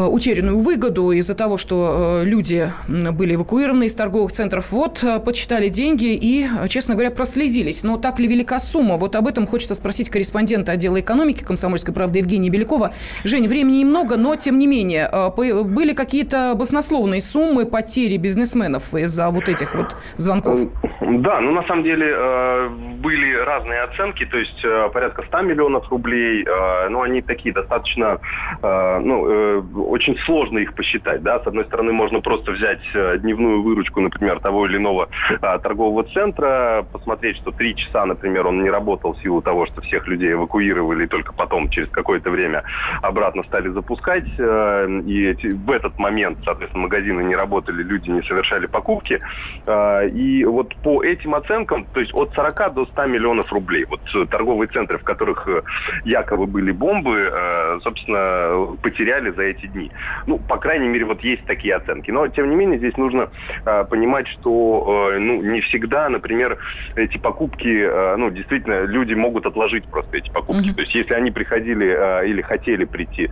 утерянную 0.08 0.60
выгоду 0.60 1.12
из-за 1.12 1.36
того, 1.36 1.58
что 1.58 2.22
э, 2.22 2.26
люди 2.26 2.70
были 2.88 3.36
эвакуированы 3.36 3.86
из 3.86 3.96
торговых 3.96 4.32
центров. 4.32 4.72
Вот, 4.72 5.04
э, 5.04 5.20
подсчитали 5.20 5.70
деньги 5.70 6.14
и, 6.14 6.46
честно 6.68 6.96
говоря, 6.96 7.12
прослезились. 7.12 7.84
Но 7.84 7.98
так 7.98 8.20
ли 8.20 8.28
велика 8.28 8.60
сумма? 8.60 8.98
Вот 8.98 9.16
об 9.16 9.28
этом 9.28 9.48
хочется 9.48 9.76
спросить 9.76 10.10
корреспондента 10.10 10.72
отдела 10.72 11.00
экономики 11.00 11.44
«Комсомольской 11.44 11.94
правды» 11.94 12.20
Евгения 12.20 12.50
Белякова. 12.50 12.92
Жень, 13.24 13.48
времени 13.48 13.80
немного, 13.80 14.18
но 14.18 14.36
тем 14.36 14.60
не 14.60 14.68
менее, 14.68 15.10
были 15.36 15.94
какие-то 15.94 16.54
баснословные 16.56 17.22
суммы 17.22 17.66
потери 17.66 18.18
бизнесменов 18.18 18.94
из-за 18.94 19.30
вот 19.30 19.50
этих 19.50 19.76
вот 19.76 19.96
звонков? 20.18 20.60
Да, 21.02 21.40
ну 21.40 21.52
на 21.52 21.64
самом 21.68 21.84
деле 21.84 22.70
были 23.00 23.36
разные 23.36 23.82
оценки, 23.82 24.26
то 24.26 24.38
есть 24.38 24.62
порядка 24.94 25.24
100 25.28 25.42
миллионов 25.42 25.90
рублей, 25.90 26.46
но 26.90 27.02
они 27.02 27.22
такие 27.22 27.54
достаточно 27.54 28.20
ну, 28.62 29.28
э, 29.30 29.62
очень 29.86 30.18
сложно 30.26 30.60
их 30.60 30.74
посчитать. 30.74 31.22
Да? 31.24 31.40
С 31.40 31.48
одной 31.48 31.66
стороны, 31.66 31.94
можно 31.94 32.20
просто 32.20 32.52
взять 32.52 32.82
э, 32.94 33.18
дневную 33.20 33.62
выручку, 33.62 34.02
например, 34.02 34.40
того 34.40 34.66
или 34.66 34.78
иного 34.78 35.10
э, 35.30 35.60
торгового 35.60 36.04
центра, 36.04 36.86
посмотреть, 36.92 37.38
что 37.38 37.52
три 37.52 37.76
часа, 37.76 38.06
например, 38.06 38.48
он 38.48 38.64
не 38.64 38.70
работал 38.70 39.14
в 39.14 39.22
силу 39.22 39.42
того, 39.42 39.66
что 39.68 39.82
всех 39.82 40.08
людей 40.08 40.34
эвакуировали, 40.34 41.06
и 41.06 41.08
только 41.08 41.34
потом, 41.34 41.70
через 41.70 41.90
какое-то 41.90 42.30
время, 42.30 42.64
обратно 43.02 43.44
стали 43.44 43.70
запускать. 43.70 44.26
Э, 44.38 44.88
и 45.06 45.26
эти, 45.28 45.48
в 45.48 45.72
этот 45.72 45.98
момент, 46.00 46.40
соответственно, 46.44 46.84
магазины 46.84 47.22
не 47.22 47.36
работали, 47.36 47.84
люди 47.84 48.10
не 48.10 48.22
совершали 48.24 48.66
покупки. 48.66 49.20
Э, 49.66 50.10
и 50.10 50.44
вот 50.46 50.76
по 50.78 51.04
этим 51.04 51.36
оценкам, 51.36 51.86
то 51.94 52.00
есть 52.00 52.14
от 52.14 52.34
40 52.34 52.74
до 52.74 52.86
100 52.86 53.06
миллионов 53.06 53.52
рублей, 53.52 53.86
вот 53.86 54.02
торговые 54.30 54.68
центры, 54.70 54.98
в 54.98 55.04
которых 55.04 55.48
якобы 56.04 56.46
были 56.48 56.72
бомбы, 56.72 57.32
собственно, 57.84 58.76
потеряли 58.82 59.32
за 59.32 59.44
эти 59.44 59.65
дни. 59.68 59.92
Ну, 60.28 60.38
по 60.38 60.58
крайней 60.58 60.88
мере, 60.88 61.06
вот 61.06 61.22
есть 61.22 61.46
такие 61.46 61.76
оценки. 61.76 62.12
Но, 62.12 62.28
тем 62.28 62.50
не 62.50 62.56
менее, 62.56 62.78
здесь 62.78 62.98
нужно 62.98 63.30
э, 63.66 63.86
понимать, 63.90 64.28
что 64.28 65.12
э, 65.14 65.20
ну, 65.20 65.42
не 65.42 65.62
всегда, 65.62 66.10
например, 66.10 66.58
эти 66.96 67.18
покупки, 67.18 67.68
э, 67.68 68.16
ну, 68.18 68.30
действительно, 68.30 68.84
люди 68.84 69.14
могут 69.14 69.46
отложить 69.46 69.86
просто 69.86 70.18
эти 70.18 70.30
покупки. 70.30 70.70
Mm-hmm. 70.70 70.76
То 70.76 70.82
есть, 70.82 70.96
если 70.96 71.14
они 71.14 71.32
приходили 71.32 71.88
э, 71.88 72.28
или 72.28 72.42
хотели 72.42 72.86
прийти 72.86 73.30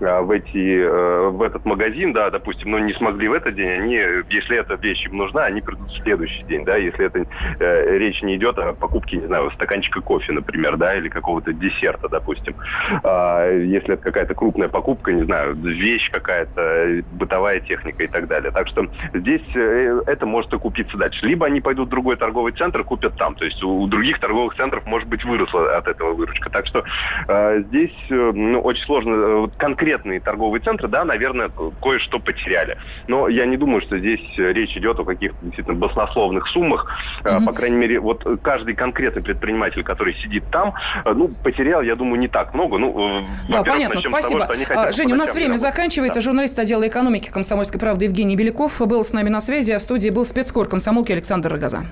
э, 0.00 0.20
в, 0.20 0.30
эти, 0.30 0.80
э, 0.80 1.28
в 1.28 1.42
этот 1.42 1.64
магазин, 1.64 2.12
да, 2.12 2.30
допустим, 2.30 2.70
но 2.70 2.78
не 2.78 2.92
смогли 2.94 3.28
в 3.28 3.32
этот 3.32 3.54
день, 3.54 3.68
они, 3.68 4.00
если 4.30 4.58
эта 4.58 4.74
вещь 4.74 5.04
им 5.06 5.16
нужна, 5.16 5.44
они 5.44 5.60
придут 5.60 5.88
в 5.90 6.02
следующий 6.02 6.42
день, 6.44 6.64
да, 6.64 6.76
если 6.76 7.06
это 7.06 7.26
э, 7.60 7.98
речь 7.98 8.22
не 8.22 8.36
идет 8.36 8.58
о 8.58 8.72
покупке, 8.72 9.16
не 9.16 9.26
знаю, 9.26 9.50
стаканчика 9.52 10.00
кофе, 10.00 10.32
например, 10.32 10.76
да, 10.76 10.94
или 10.94 11.08
какого-то 11.08 11.52
десерта, 11.52 12.08
допустим. 12.08 12.54
Э, 13.02 13.62
если 13.64 13.94
это 13.94 14.02
какая-то 14.02 14.34
крупная 14.34 14.68
покупка, 14.68 15.12
не 15.12 15.24
знаю, 15.24 15.54
вещь 15.76 16.10
какая-то, 16.10 17.02
бытовая 17.12 17.60
техника 17.60 18.04
и 18.04 18.06
так 18.06 18.26
далее. 18.28 18.50
Так 18.50 18.68
что 18.68 18.86
здесь 19.14 19.42
э, 19.54 20.00
это 20.06 20.26
может 20.26 20.52
окупиться 20.52 20.96
дальше. 20.96 21.24
Либо 21.26 21.46
они 21.46 21.60
пойдут 21.60 21.88
в 21.88 21.90
другой 21.90 22.16
торговый 22.16 22.52
центр, 22.52 22.82
купят 22.84 23.16
там. 23.16 23.34
То 23.34 23.44
есть 23.44 23.62
у 23.62 23.86
других 23.86 24.18
торговых 24.18 24.56
центров, 24.56 24.84
может 24.86 25.08
быть, 25.08 25.24
выросла 25.24 25.76
от 25.76 25.88
этого 25.88 26.14
выручка. 26.14 26.50
Так 26.50 26.66
что 26.66 26.84
э, 27.28 27.62
здесь 27.68 27.94
э, 28.10 28.32
ну, 28.34 28.60
очень 28.60 28.84
сложно. 28.84 29.50
Конкретные 29.58 30.20
торговые 30.20 30.62
центры, 30.62 30.88
да, 30.88 31.04
наверное, 31.04 31.50
кое-что 31.82 32.18
потеряли. 32.18 32.78
Но 33.08 33.28
я 33.28 33.46
не 33.46 33.56
думаю, 33.56 33.82
что 33.82 33.98
здесь 33.98 34.20
речь 34.36 34.76
идет 34.76 34.98
о 34.98 35.04
каких-то 35.04 35.36
действительно 35.42 35.76
баснословных 35.76 36.46
суммах. 36.48 36.90
Mm-hmm. 37.22 37.44
По 37.44 37.52
крайней 37.52 37.76
мере, 37.76 38.00
вот 38.00 38.24
каждый 38.42 38.74
конкретный 38.74 39.22
предприниматель, 39.22 39.82
который 39.82 40.14
сидит 40.14 40.44
там, 40.50 40.74
ну, 41.04 41.28
потерял, 41.28 41.82
я 41.82 41.96
думаю, 41.96 42.18
не 42.18 42.28
так 42.28 42.54
много. 42.54 42.78
Ну, 42.78 43.24
да, 43.48 43.62
понятно, 43.62 44.00
спасибо. 44.00 44.46
Того, 44.46 44.92
Женя, 44.92 45.14
у 45.14 45.18
нас 45.18 45.34
время 45.34 45.58
заканчивается. 45.66 46.20
Да. 46.20 46.24
Журналист 46.24 46.58
отдела 46.58 46.86
экономики 46.86 47.28
«Комсомольской 47.28 47.80
правды» 47.80 48.04
Евгений 48.04 48.36
Беляков 48.36 48.80
был 48.86 49.04
с 49.04 49.12
нами 49.12 49.30
на 49.30 49.40
связи, 49.40 49.72
а 49.72 49.80
в 49.80 49.82
студии 49.82 50.10
был 50.10 50.24
спецкор 50.24 50.68
комсомолки 50.68 51.10
Александр 51.10 51.52
Рогоза. 51.52 51.86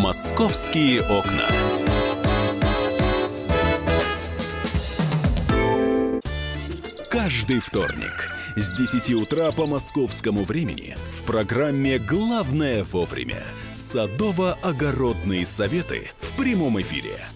«Московские 0.00 1.02
окна». 1.02 1.46
Каждый 7.10 7.60
вторник 7.60 8.30
с 8.56 8.72
10 8.72 9.14
утра 9.14 9.50
по 9.52 9.66
московскому 9.66 10.42
времени 10.42 10.96
в 11.16 11.22
программе 11.22 11.98
«Главное 11.98 12.82
вовремя» 12.84 13.42
садово-огородные 13.70 15.46
советы 15.46 16.10
в 16.18 16.36
прямом 16.36 16.80
эфире– 16.80 17.14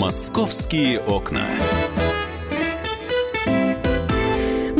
«Московские 0.00 0.98
окна». 0.98 1.46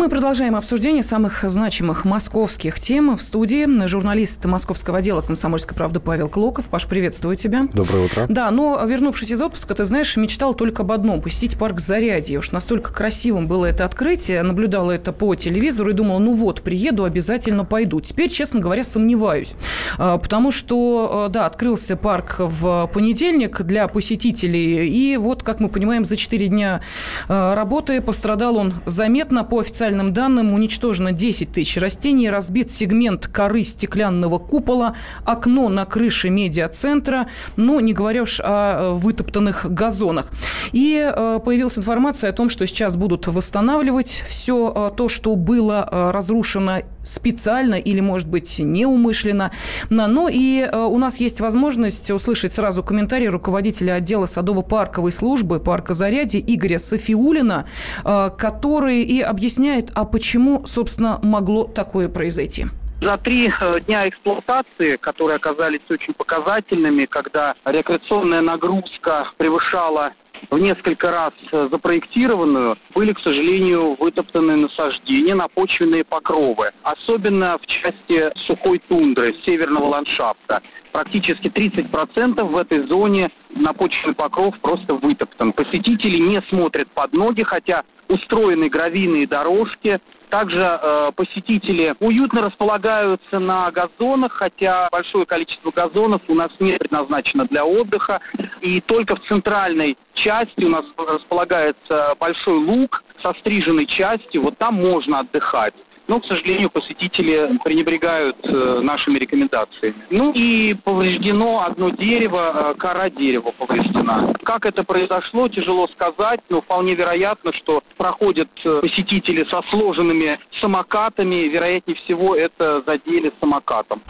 Мы 0.00 0.08
продолжаем 0.08 0.56
обсуждение 0.56 1.02
самых 1.02 1.44
значимых 1.46 2.06
московских 2.06 2.80
тем. 2.80 3.18
В 3.18 3.20
студии 3.20 3.66
журналист 3.86 4.42
московского 4.46 4.96
отдела 4.96 5.20
«Комсомольской 5.20 5.76
правды» 5.76 6.00
Павел 6.00 6.30
Клоков. 6.30 6.70
Паш, 6.70 6.86
приветствую 6.86 7.36
тебя. 7.36 7.68
Доброе 7.74 8.06
утро. 8.06 8.24
Да, 8.26 8.50
но 8.50 8.82
вернувшись 8.82 9.30
из 9.30 9.42
отпуска, 9.42 9.74
ты 9.74 9.84
знаешь, 9.84 10.16
мечтал 10.16 10.54
только 10.54 10.84
об 10.84 10.92
одном– 10.92 11.20
посетить 11.22 11.58
парк 11.58 11.80
Зарядье. 11.80 12.38
Уж 12.38 12.50
настолько 12.50 12.94
красивым 12.94 13.46
было 13.46 13.66
это 13.66 13.84
открытие, 13.84 14.42
наблюдала 14.42 14.92
это 14.92 15.12
по 15.12 15.34
телевизору 15.34 15.90
и 15.90 15.92
думала, 15.92 16.18
ну 16.18 16.32
вот, 16.32 16.62
приеду, 16.62 17.04
обязательно 17.04 17.66
пойду. 17.66 18.00
Теперь, 18.00 18.30
честно 18.30 18.60
говоря, 18.60 18.84
сомневаюсь. 18.84 19.52
А, 19.98 20.16
потому 20.16 20.50
что, 20.50 21.26
а, 21.26 21.28
да, 21.28 21.44
открылся 21.44 21.96
парк 21.96 22.36
в 22.38 22.90
понедельник 22.94 23.60
для 23.60 23.86
посетителей. 23.86 24.88
И 24.88 25.18
вот, 25.18 25.42
как 25.42 25.60
мы 25.60 25.68
понимаем, 25.68 26.06
за 26.06 26.16
4 26.16 26.46
дня 26.46 26.80
а, 27.28 27.54
работы 27.54 28.00
пострадал 28.00 28.56
он 28.56 28.72
заметно 28.86 29.44
по 29.44 29.60
официальному 29.60 29.89
официальным 29.90 30.12
данным 30.12 30.54
уничтожено 30.54 31.12
10 31.12 31.52
тысяч 31.52 31.76
растений, 31.76 32.30
разбит 32.30 32.70
сегмент 32.70 33.26
коры 33.26 33.64
стеклянного 33.64 34.38
купола, 34.38 34.94
окно 35.24 35.68
на 35.68 35.84
крыше 35.84 36.30
медиацентра, 36.30 37.26
ну, 37.56 37.80
не 37.80 37.92
говоря 37.92 38.22
уж 38.22 38.40
о 38.40 38.44
э, 38.44 38.92
вытоптанных 38.94 39.66
газонах. 39.68 40.26
И 40.70 40.96
э, 40.96 41.40
появилась 41.44 41.76
информация 41.76 42.30
о 42.30 42.32
том, 42.32 42.48
что 42.48 42.66
сейчас 42.66 42.96
будут 42.96 43.26
восстанавливать 43.26 44.22
все 44.28 44.72
э, 44.74 44.96
то, 44.96 45.08
что 45.08 45.34
было 45.34 45.88
разрушено 46.12 46.82
специально 47.02 47.74
или, 47.74 48.00
может 48.00 48.28
быть, 48.28 48.58
неумышленно. 48.58 49.50
Но 49.88 50.28
и 50.28 50.60
э, 50.60 50.76
у 50.76 50.98
нас 50.98 51.20
есть 51.20 51.40
возможность 51.40 52.10
услышать 52.10 52.52
сразу 52.52 52.82
комментарий 52.82 53.28
руководителя 53.28 53.94
отдела 53.94 54.26
садово-парковой 54.26 55.12
службы 55.12 55.60
парка 55.60 55.94
Зарядье 55.94 56.40
Игоря 56.40 56.78
Софиулина, 56.78 57.66
э, 58.04 58.30
который 58.36 59.02
и 59.02 59.20
объясняет, 59.20 59.90
а 59.94 60.04
почему, 60.04 60.62
собственно, 60.66 61.18
могло 61.22 61.64
такое 61.64 62.08
произойти. 62.08 62.66
За 63.00 63.16
три 63.16 63.48
э, 63.48 63.80
дня 63.86 64.08
эксплуатации, 64.08 64.96
которые 64.96 65.36
оказались 65.36 65.80
очень 65.88 66.12
показательными, 66.12 67.06
когда 67.06 67.54
рекреационная 67.64 68.42
нагрузка 68.42 69.30
превышала 69.38 70.12
в 70.48 70.58
несколько 70.58 71.10
раз 71.10 71.32
э, 71.52 71.68
запроектированную, 71.70 72.76
были, 72.94 73.12
к 73.12 73.20
сожалению, 73.20 73.96
вытоптаны 73.98 74.56
насаждения, 74.56 75.34
напочвенные 75.34 76.04
покровы. 76.04 76.70
Особенно 76.82 77.58
в 77.58 77.66
части 77.66 78.32
сухой 78.46 78.80
тундры, 78.88 79.34
северного 79.44 79.86
ландшафта. 79.86 80.62
Практически 80.92 81.48
30% 81.48 82.42
в 82.42 82.56
этой 82.56 82.80
зоне 82.86 83.30
напочвенный 83.50 84.14
покров 84.14 84.58
просто 84.60 84.94
вытоптан. 84.94 85.52
Посетители 85.52 86.18
не 86.18 86.40
смотрят 86.48 86.88
под 86.92 87.12
ноги, 87.12 87.42
хотя 87.42 87.84
устроены 88.08 88.68
гравийные 88.68 89.26
дорожки, 89.26 90.00
также 90.30 90.60
э, 90.60 91.10
посетители 91.14 91.94
уютно 92.00 92.42
располагаются 92.42 93.38
на 93.38 93.70
газонах, 93.70 94.32
хотя 94.32 94.88
большое 94.90 95.26
количество 95.26 95.70
газонов 95.70 96.22
у 96.28 96.34
нас 96.34 96.50
не 96.60 96.78
предназначено 96.78 97.44
для 97.46 97.64
отдыха. 97.64 98.20
И 98.60 98.80
только 98.80 99.16
в 99.16 99.20
центральной 99.26 99.98
части 100.14 100.64
у 100.64 100.68
нас 100.68 100.84
располагается 100.96 102.14
большой 102.18 102.58
луг 102.58 103.02
со 103.22 103.32
стриженной 103.40 103.86
частью. 103.86 104.42
Вот 104.42 104.56
там 104.58 104.74
можно 104.74 105.20
отдыхать. 105.20 105.74
Но, 106.10 106.18
к 106.18 106.26
сожалению, 106.26 106.70
посетители 106.70 107.56
пренебрегают 107.62 108.36
э, 108.42 108.80
нашими 108.82 109.16
рекомендациями. 109.16 109.94
Ну 110.10 110.32
и 110.32 110.74
повреждено 110.74 111.64
одно 111.64 111.90
дерево, 111.90 112.72
э, 112.72 112.78
кора 112.80 113.10
дерева 113.10 113.52
повреждена. 113.56 114.32
Как 114.42 114.66
это 114.66 114.82
произошло, 114.82 115.46
тяжело 115.46 115.86
сказать, 115.86 116.40
но 116.48 116.62
вполне 116.62 116.96
вероятно, 116.96 117.52
что 117.52 117.84
проходят 117.96 118.48
э, 118.64 118.80
посетители 118.80 119.44
со 119.44 119.62
сложенными 119.70 120.40
самокатами, 120.60 121.46
вероятнее 121.46 121.96
всего 121.98 122.34
это 122.34 122.82
задели 122.84 123.32
самокатом. 123.38 124.02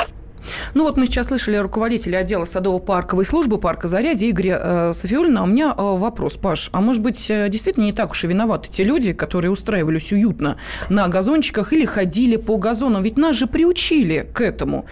Ну 0.75 0.85
вот 0.85 0.97
мы 0.97 1.07
сейчас 1.07 1.27
слышали 1.27 1.57
руководителя 1.57 2.19
отдела 2.19 2.45
садово-парковой 2.45 3.25
службы 3.25 3.59
парка 3.59 3.89
Зарядье 3.89 4.31
Игоря 4.31 4.61
э, 4.63 4.93
Софиулина. 4.93 5.41
А 5.41 5.43
у 5.45 5.47
меня 5.47 5.75
э, 5.77 5.83
вопрос, 5.83 6.37
Паш, 6.37 6.71
а 6.73 6.81
может 6.81 7.03
быть 7.03 7.31
э, 7.31 7.49
действительно 7.49 7.85
не 7.85 7.93
так 7.93 8.13
уж 8.13 8.25
и 8.25 8.27
виноваты 8.27 8.69
те 8.71 8.85
люди, 8.85 9.13
которые 9.13 9.51
устраивались 9.51 10.13
уютно 10.13 10.57
на 10.89 11.09
газончиках 11.09 11.73
или 11.73 11.85
ходили 11.85 12.37
по 12.37 12.57
газонам? 12.57 13.03
Ведь 13.03 13.17
нас 13.17 13.37
же 13.37 13.47
приучили 13.47 14.29
к 14.33 14.41
этому. 14.41 14.85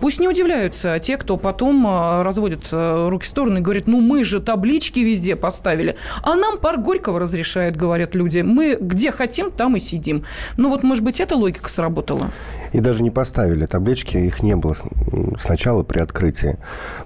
Пусть 0.00 0.20
не 0.20 0.28
удивляются 0.28 0.98
те, 0.98 1.16
кто 1.16 1.36
потом 1.36 1.86
разводит 2.22 2.68
руки 2.72 3.24
в 3.24 3.28
стороны 3.28 3.58
и 3.58 3.60
говорит, 3.60 3.86
ну 3.86 4.00
мы 4.00 4.24
же 4.24 4.40
таблички 4.40 5.00
везде 5.00 5.36
поставили, 5.36 5.96
а 6.22 6.34
нам 6.34 6.58
парк 6.58 6.80
Горького 6.80 7.20
разрешает, 7.20 7.76
говорят 7.76 8.14
люди. 8.14 8.40
Мы 8.40 8.76
где 8.80 9.10
хотим, 9.10 9.50
там 9.50 9.76
и 9.76 9.80
сидим. 9.80 10.24
Ну 10.56 10.70
вот, 10.70 10.82
может 10.82 11.04
быть, 11.04 11.20
эта 11.20 11.36
логика 11.36 11.68
сработала? 11.68 12.30
И 12.72 12.80
даже 12.80 13.02
не 13.02 13.10
поставили 13.10 13.66
таблички, 13.66 14.16
их 14.16 14.42
не 14.42 14.54
было 14.56 14.76
сначала 15.38 15.82
при 15.82 16.00
открытии. 16.00 16.58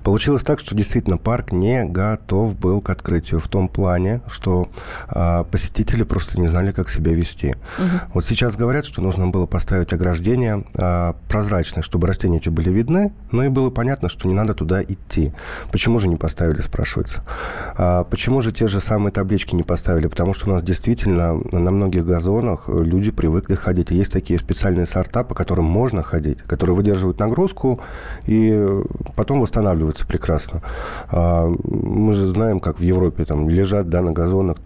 Получилось 0.03 0.42
так, 0.42 0.61
что 0.61 0.75
действительно 0.75 1.18
парк 1.18 1.53
не 1.53 1.85
готов 1.85 2.59
был 2.59 2.81
к 2.81 2.90
открытию 2.90 3.40
в 3.40 3.48
том 3.48 3.68
плане, 3.68 4.22
что 4.27 4.68
э, 5.09 5.44
посетители 5.51 6.03
просто 6.03 6.40
не 6.40 6.48
знали, 6.48 6.72
как 6.72 6.88
себя 6.88 7.12
вести. 7.12 7.57
Угу. 7.79 8.14
Вот 8.14 8.25
сейчас 8.25 8.57
говорят, 8.57 8.85
что 8.85 9.01
нужно 9.01 9.29
было 9.29 9.46
поставить 9.46 9.92
ограждение 9.92 10.64
э, 10.77 11.12
прозрачное, 11.29 11.83
чтобы 11.83 12.07
растения 12.07 12.38
эти 12.38 12.48
были 12.48 12.70
видны, 12.70 13.12
но 13.31 13.44
и 13.44 13.48
было 13.48 13.70
понятно, 13.70 14.09
что 14.09 14.29
не 14.29 14.35
надо 14.35 14.55
туда 14.55 14.83
идти. 14.83 15.33
Почему 15.70 15.98
же 15.98 16.09
не 16.09 16.16
поставили, 16.16 16.61
спрашивается. 16.61 17.22
А 17.77 18.05
почему 18.05 18.42
же 18.42 18.53
те 18.53 18.68
же 18.68 18.81
самые 18.81 19.12
таблички 19.12 19.55
не 19.55 19.62
поставили? 19.62 20.07
Потому 20.07 20.35
что 20.35 20.48
у 20.48 20.53
нас 20.53 20.62
действительно 20.62 21.38
на 21.53 21.70
многих 21.70 22.07
газонах 22.07 22.68
люди 22.68 23.11
привыкли 23.11 23.55
ходить. 23.55 23.90
И 23.90 23.96
есть 23.96 24.12
такие 24.12 24.38
специальные 24.38 24.87
сорта, 24.87 25.25
по 25.25 25.35
которым 25.35 25.64
можно 25.64 26.03
ходить, 26.03 26.38
которые 26.42 26.77
выдерживают 26.77 27.18
нагрузку 27.18 27.81
и 28.26 28.82
потом 29.16 29.40
восстанавливаются 29.40 30.06
прекрасно. 30.06 30.62
А, 31.10 31.46
мы 31.64 32.12
же 32.12 32.26
знаем, 32.26 32.60
как 32.60 32.78
в 32.78 32.82
Европе 32.82 33.24
там 33.24 33.48
лежат 33.48 33.88
да, 33.88 34.02
на 34.02 34.12
газонах 34.12 34.58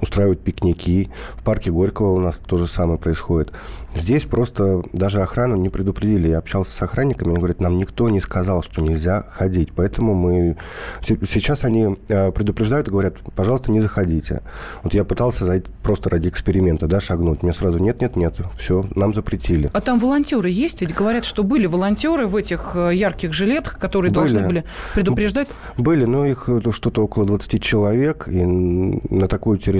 устраивают 0.00 0.40
пикники. 0.40 1.10
В 1.34 1.42
парке 1.42 1.70
Горького 1.70 2.12
у 2.12 2.20
нас 2.20 2.38
то 2.44 2.56
же 2.56 2.66
самое 2.66 2.98
происходит. 2.98 3.52
Здесь 3.96 4.24
просто 4.24 4.82
даже 4.92 5.22
охрану 5.22 5.56
не 5.56 5.68
предупредили. 5.68 6.28
Я 6.28 6.38
общался 6.38 6.72
с 6.72 6.82
охранниками, 6.82 7.30
они 7.30 7.38
говорят, 7.38 7.60
нам 7.60 7.78
никто 7.78 8.08
не 8.08 8.20
сказал, 8.20 8.62
что 8.62 8.82
нельзя 8.82 9.24
ходить. 9.30 9.70
Поэтому 9.74 10.14
мы... 10.14 10.56
Сейчас 11.02 11.64
они 11.64 11.96
э, 12.08 12.32
предупреждают 12.32 12.88
и 12.88 12.90
говорят, 12.90 13.18
пожалуйста, 13.36 13.70
не 13.70 13.80
заходите. 13.80 14.42
Вот 14.82 14.94
я 14.94 15.04
пытался 15.04 15.44
зайти 15.44 15.70
просто 15.82 16.10
ради 16.10 16.28
эксперимента, 16.28 16.86
да, 16.86 17.00
шагнуть. 17.00 17.42
Мне 17.42 17.52
сразу 17.52 17.78
нет, 17.78 18.00
нет, 18.00 18.16
нет, 18.16 18.40
все, 18.58 18.84
нам 18.94 19.14
запретили. 19.14 19.70
А 19.72 19.80
там 19.80 19.98
волонтеры 19.98 20.50
есть? 20.50 20.80
Ведь 20.80 20.94
говорят, 20.94 21.24
что 21.24 21.44
были 21.44 21.66
волонтеры 21.66 22.26
в 22.26 22.36
этих 22.36 22.72
э, 22.74 22.94
ярких 22.94 23.32
жилетах, 23.32 23.78
которые 23.78 24.10
были. 24.10 24.32
должны 24.32 24.46
были 24.46 24.64
предупреждать? 24.94 25.50
Были, 25.76 26.04
но 26.04 26.26
их 26.26 26.48
э, 26.48 26.60
что-то 26.70 27.02
около 27.04 27.26
20 27.26 27.62
человек. 27.62 28.28
И 28.28 28.44
на 28.44 29.28
такую 29.28 29.58
территорию, 29.58 29.73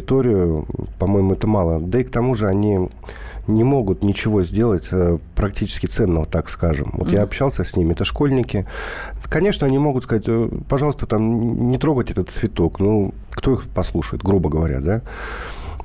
по-моему, 0.98 1.34
это 1.34 1.46
мало. 1.46 1.80
Да 1.80 2.00
и 2.00 2.04
к 2.04 2.10
тому 2.10 2.34
же 2.34 2.46
они 2.46 2.88
не 3.46 3.64
могут 3.64 4.02
ничего 4.02 4.42
сделать 4.42 4.88
э, 4.90 5.18
практически 5.34 5.86
ценного, 5.86 6.26
так 6.26 6.48
скажем. 6.48 6.92
Вот 6.94 7.08
mm-hmm. 7.08 7.14
я 7.14 7.22
общался 7.22 7.64
с 7.64 7.76
ними, 7.76 7.92
это 7.92 8.04
школьники. 8.04 8.66
Конечно, 9.24 9.66
они 9.66 9.78
могут 9.78 10.04
сказать, 10.04 10.24
э, 10.26 10.48
пожалуйста, 10.68 11.06
там 11.06 11.70
не 11.70 11.78
трогать 11.78 12.10
этот 12.10 12.30
цветок. 12.30 12.80
Ну, 12.80 13.12
кто 13.30 13.52
их 13.52 13.64
послушает, 13.68 14.22
грубо 14.22 14.48
говоря, 14.48 14.80
да? 14.80 15.02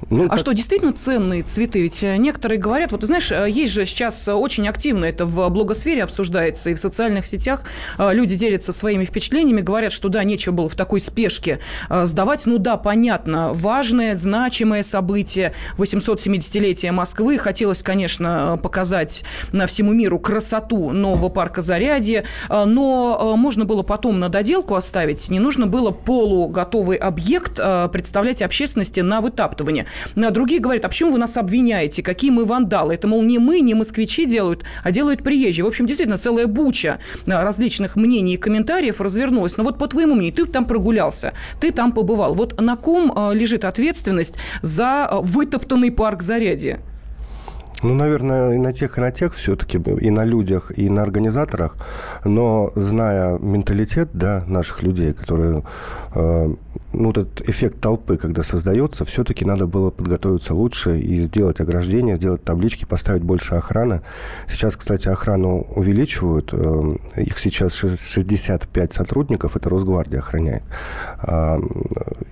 Ну, 0.10 0.26
а 0.26 0.30
как... 0.30 0.40
что, 0.40 0.54
действительно 0.54 0.94
ценные 0.94 1.44
цветы? 1.44 1.82
Ведь 1.82 2.04
э, 2.04 2.18
некоторые 2.18 2.58
говорят, 2.58 2.92
вот 2.92 3.04
знаешь, 3.04 3.32
э, 3.32 3.48
есть 3.50 3.74
же 3.74 3.86
сейчас 3.86 4.28
очень 4.28 4.68
активно 4.68 5.06
это 5.06 5.26
в 5.26 5.50
блогосфере 5.50 6.04
обсуждается, 6.04 6.70
и 6.70 6.74
в 6.74 6.80
социальных 6.80 7.28
сетях 7.28 7.64
э, 7.98 8.14
люди 8.14 8.36
делятся 8.36 8.72
своими 8.72 9.06
впечатлениями, 9.06 9.62
говорят, 9.62 9.92
что 9.92 10.10
да, 10.10 10.24
нечего 10.24 10.54
было 10.54 10.70
в 10.70 10.76
такой 10.76 11.02
спешке 11.02 11.60
сдавать. 11.90 12.46
Ну 12.46 12.58
да, 12.58 12.78
понятно, 12.78 13.54
важное, 13.54 14.16
значимое 14.16 14.84
событие, 14.84 15.54
870-летие 15.78 16.92
Москвы. 16.92 17.38
Хотелось, 17.38 17.84
конечно, 17.84 18.60
показать 18.62 19.24
на 19.52 19.68
всему 19.68 19.94
миру 19.94 20.20
красоту 20.20 20.92
нового 20.92 21.30
парка 21.30 21.62
Зарядье, 21.62 22.24
но 22.50 23.36
можно 23.38 23.66
было 23.66 23.84
потом 23.84 24.20
на 24.20 24.30
доделку 24.30 24.76
оставить, 24.76 25.30
не 25.30 25.40
нужно 25.40 25.68
было 25.68 25.92
полуготовый 25.92 26.98
объект 26.98 27.56
представлять 27.92 28.42
общественности 28.42 29.02
на 29.02 29.22
вытаптывание. 29.22 29.86
А 30.16 30.32
другие 30.32 30.60
говорят, 30.60 30.86
а 30.86 30.90
почему 30.90 31.12
вы 31.12 31.18
нас 31.18 31.38
обвиняете? 31.38 32.04
Какие 32.04 32.32
мы 32.32 32.46
вандалы? 32.46 32.94
Это, 32.94 33.08
мол, 33.08 33.22
не 33.22 33.40
мы, 33.40 33.62
не 33.62 33.74
москвичи 33.74 34.26
делают, 34.26 34.64
а 34.84 34.92
делают 34.92 35.24
приезжие. 35.24 35.66
В 35.66 35.68
общем, 35.68 35.86
действительно, 35.86 36.18
целая 36.18 36.48
буча 36.48 37.00
а, 37.28 37.44
различных 37.44 37.96
мнений 37.96 38.36
и 38.36 38.38
комментариев 38.38 39.02
развернулась. 39.02 39.58
Но 39.58 39.64
вот 39.64 39.78
по 39.78 39.88
твоему 39.88 40.16
мнению, 40.16 40.34
ты 40.34 40.46
там 40.46 40.66
прогулялся, 40.66 41.34
ты 41.60 41.72
там 41.72 41.92
побывал. 41.92 42.34
Вот 42.34 42.60
на 42.60 42.76
ком 42.76 43.14
а, 43.16 43.32
лежит 43.34 43.66
ответственность 43.66 44.36
за 44.62 45.10
вытоптанный 45.12 45.92
парк 45.92 46.22
Зарядье? 46.22 46.82
Ну, 47.82 47.94
наверное, 47.94 48.56
и 48.56 48.58
на 48.58 48.74
тех, 48.74 48.98
и 48.98 49.02
на 49.02 49.12
тех 49.12 49.34
все-таки, 49.34 49.78
и 49.78 50.10
на 50.10 50.26
людях, 50.26 50.72
и 50.78 50.90
на 50.90 51.02
организаторах. 51.02 51.78
Но 52.26 52.74
зная 52.76 53.38
менталитет 53.38 54.10
да, 54.14 54.44
наших 54.48 54.84
людей, 54.84 55.14
которые... 55.14 55.64
Э, 56.14 56.54
ну, 56.92 57.12
этот 57.12 57.48
эффект 57.48 57.80
толпы, 57.80 58.18
когда 58.18 58.44
создается, 58.44 59.06
все-таки 59.06 59.46
надо 59.46 59.68
было 59.68 59.92
подготовиться 59.92 60.54
лучше 60.54 61.00
и 61.00 61.22
сделать 61.22 61.62
ограждение, 61.62 62.18
сделать 62.18 62.44
таблички, 62.44 62.86
поставить 62.86 63.24
больше 63.24 63.56
охраны. 63.56 64.02
Сейчас, 64.48 64.76
кстати, 64.76 65.08
охрану 65.08 65.66
увеличивают. 65.76 66.50
Э, 66.52 66.96
их 67.16 67.40
сейчас 67.40 67.76
65 67.76 68.94
сотрудников, 68.94 69.56
это 69.56 69.70
Росгвардия 69.70 70.20
охраняет. 70.20 70.64
Э, 71.24 71.60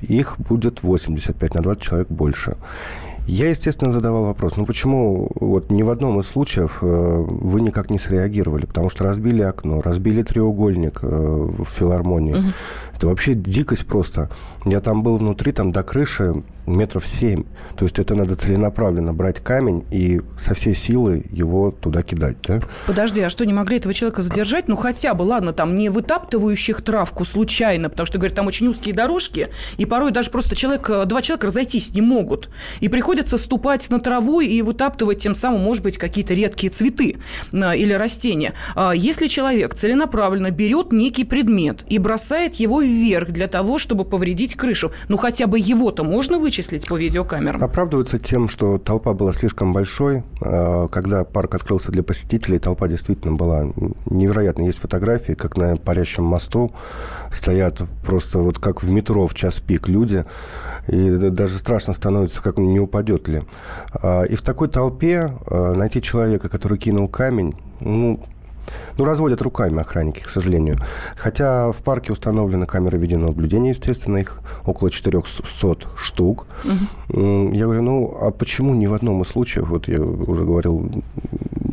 их 0.02 0.38
будет 0.40 0.84
85, 0.84 1.54
на 1.54 1.62
20 1.62 1.82
человек 1.82 2.08
больше. 2.10 2.58
Я, 3.28 3.50
естественно, 3.50 3.92
задавал 3.92 4.24
вопрос, 4.24 4.56
ну 4.56 4.66
почему 4.66 5.30
вот 5.36 5.70
ни 5.70 5.84
в 5.84 5.90
одном 5.90 6.20
из 6.22 6.28
случаев 6.28 6.80
э, 6.82 6.86
вы 6.86 7.60
никак 7.60 7.90
не 7.90 8.00
среагировали? 8.00 8.66
Потому 8.66 8.90
что 8.90 9.04
разбили 9.04 9.42
окно, 9.42 9.82
разбили 9.82 10.24
треугольник 10.24 11.00
э, 11.04 11.08
в 11.08 11.66
филармонии. 11.66 12.36
Угу. 12.36 12.48
Это 12.98 13.08
вообще 13.08 13.36
дикость 13.36 13.86
просто. 13.86 14.30
Я 14.66 14.80
там 14.80 15.04
был 15.04 15.18
внутри, 15.18 15.52
там 15.52 15.72
до 15.72 15.84
крыши 15.84 16.44
метров 16.68 17.06
семь. 17.06 17.44
То 17.78 17.86
есть 17.86 17.98
это 17.98 18.14
надо 18.14 18.36
целенаправленно 18.36 19.14
брать 19.14 19.40
камень 19.40 19.86
и 19.90 20.22
со 20.38 20.54
всей 20.54 20.76
силы 20.76 21.24
его 21.32 21.72
туда 21.72 22.02
кидать, 22.02 22.38
да? 22.46 22.60
Подожди, 22.86 23.22
а 23.22 23.30
что, 23.30 23.46
не 23.46 23.54
могли 23.54 23.78
этого 23.78 23.94
человека 23.94 24.22
задержать? 24.22 24.68
Ну, 24.68 24.76
хотя 24.76 25.14
бы, 25.14 25.24
ладно, 25.24 25.54
там 25.54 25.78
не 25.78 25.90
вытаптывающих 25.90 26.82
травку 26.82 27.24
случайно, 27.24 27.90
потому 27.90 28.06
что, 28.06 28.18
говорят, 28.18 28.36
там 28.36 28.48
очень 28.48 28.68
узкие 28.68 28.94
дорожки, 28.94 29.50
и 29.78 29.86
порой 29.86 30.12
даже 30.12 30.30
просто 30.30 30.56
человек, 30.56 30.90
два 31.06 31.22
человека 31.22 31.48
разойтись 31.48 31.94
не 31.94 32.02
могут. 32.02 32.50
И 32.82 32.90
приходится 32.90 33.38
ступать 33.38 33.90
на 33.90 34.00
траву 34.00 34.42
и 34.42 34.62
вытаптывать 34.62 35.20
тем 35.20 35.36
самым, 35.36 35.62
может 35.62 35.84
быть, 35.84 35.98
какие-то 35.98 36.34
редкие 36.34 36.70
цветы 36.70 37.18
а, 37.54 37.76
или 37.76 37.94
растения. 37.94 38.54
А 38.76 38.92
если 38.92 39.28
человек 39.28 39.74
целенаправленно 39.74 40.52
берет 40.52 40.92
некий 40.92 41.24
предмет 41.24 41.86
и 41.88 41.98
бросает 41.98 42.56
его 42.56 42.82
вверх 42.88 43.30
для 43.30 43.48
того, 43.48 43.78
чтобы 43.78 44.04
повредить 44.04 44.56
крышу, 44.56 44.92
ну, 45.08 45.18
хотя 45.18 45.48
бы 45.48 45.60
его-то 45.60 46.04
можно 46.04 46.40
вычислить? 46.40 46.88
по 46.88 46.98
видеокамерам? 46.98 47.64
Оправдываются 47.64 48.18
тем, 48.18 48.50
что 48.50 48.78
толпа 48.78 49.14
была 49.14 49.32
слишком 49.34 49.74
большой. 49.74 50.24
А, 50.42 50.88
когда 50.88 51.24
парк 51.24 51.56
открылся 51.56 51.92
для 51.92 52.04
посетителей, 52.04 52.60
толпа 52.60 52.88
действительно 52.88 53.34
была 53.34 53.66
невероятно. 54.06 54.64
Есть 54.64 54.80
фотографии, 54.80 55.34
как 55.34 55.58
на 55.58 55.76
парящем 55.78 56.24
мосту 56.24 56.74
стоят 57.32 57.82
просто 58.04 58.40
вот 58.40 58.60
как 58.60 58.82
в 58.82 58.90
метро 58.90 59.28
в 59.28 59.34
час 59.34 59.60
пик 59.60 59.88
люди. 59.88 60.26
И 60.88 61.10
даже 61.10 61.58
страшно 61.58 61.94
становится, 61.94 62.42
как 62.42 62.58
не 62.58 62.80
упадет 62.80 63.28
ли. 63.28 63.44
А, 63.94 64.24
и 64.24 64.36
в 64.36 64.42
такой 64.42 64.70
толпе 64.70 65.34
а, 65.46 65.74
найти 65.74 66.02
человека, 66.02 66.50
который 66.50 66.78
кинул 66.78 67.08
камень, 67.08 67.54
ну, 67.80 68.24
ну, 68.98 69.06
разводят 69.06 69.42
руками 69.42 69.80
охранники, 69.80 70.22
к 70.22 70.30
сожалению. 70.30 70.78
Хотя 71.16 71.72
в 71.72 71.78
парке 71.78 72.14
установлены 72.14 72.66
камеры 72.66 72.98
видеонаблюдения, 72.98 73.72
естественно, 73.72 74.18
их 74.18 74.42
около 74.66 74.90
400 74.90 75.78
штук. 75.96 76.48
Угу. 76.64 77.54
Я 77.54 77.66
говорю, 77.66 77.82
ну, 77.82 78.18
а 78.22 78.32
почему 78.32 78.74
ни 78.76 78.88
в 78.88 78.94
одном 78.94 79.22
из 79.22 79.28
случаев, 79.28 79.70
вот 79.70 79.88
я 79.88 80.02
уже 80.02 80.46
говорил, 80.46 80.90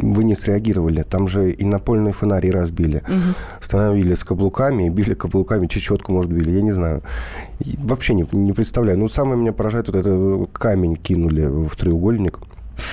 вы 0.05 0.25
не 0.25 0.35
среагировали? 0.35 1.03
Там 1.03 1.29
же 1.29 1.51
и 1.51 1.65
напольные 1.65 2.13
фонари 2.13 2.51
разбили. 2.51 2.99
Угу. 2.99 3.35
Становились 3.61 4.25
каблуками, 4.25 4.89
били 4.89 5.15
каблуками, 5.15 5.67
чечетку, 5.67 6.13
может, 6.13 6.31
били, 6.31 6.51
я 6.51 6.63
не 6.63 6.73
знаю. 6.73 7.03
И 7.61 7.77
вообще 7.79 8.15
не, 8.15 8.27
не 8.33 8.53
представляю. 8.53 8.99
Ну, 8.99 9.09
самое 9.09 9.41
меня 9.41 9.53
поражает, 9.53 9.89
вот 9.89 9.97
это 9.97 10.47
камень 10.53 10.97
кинули 10.97 11.47
в 11.47 11.75
треугольник. 11.77 12.41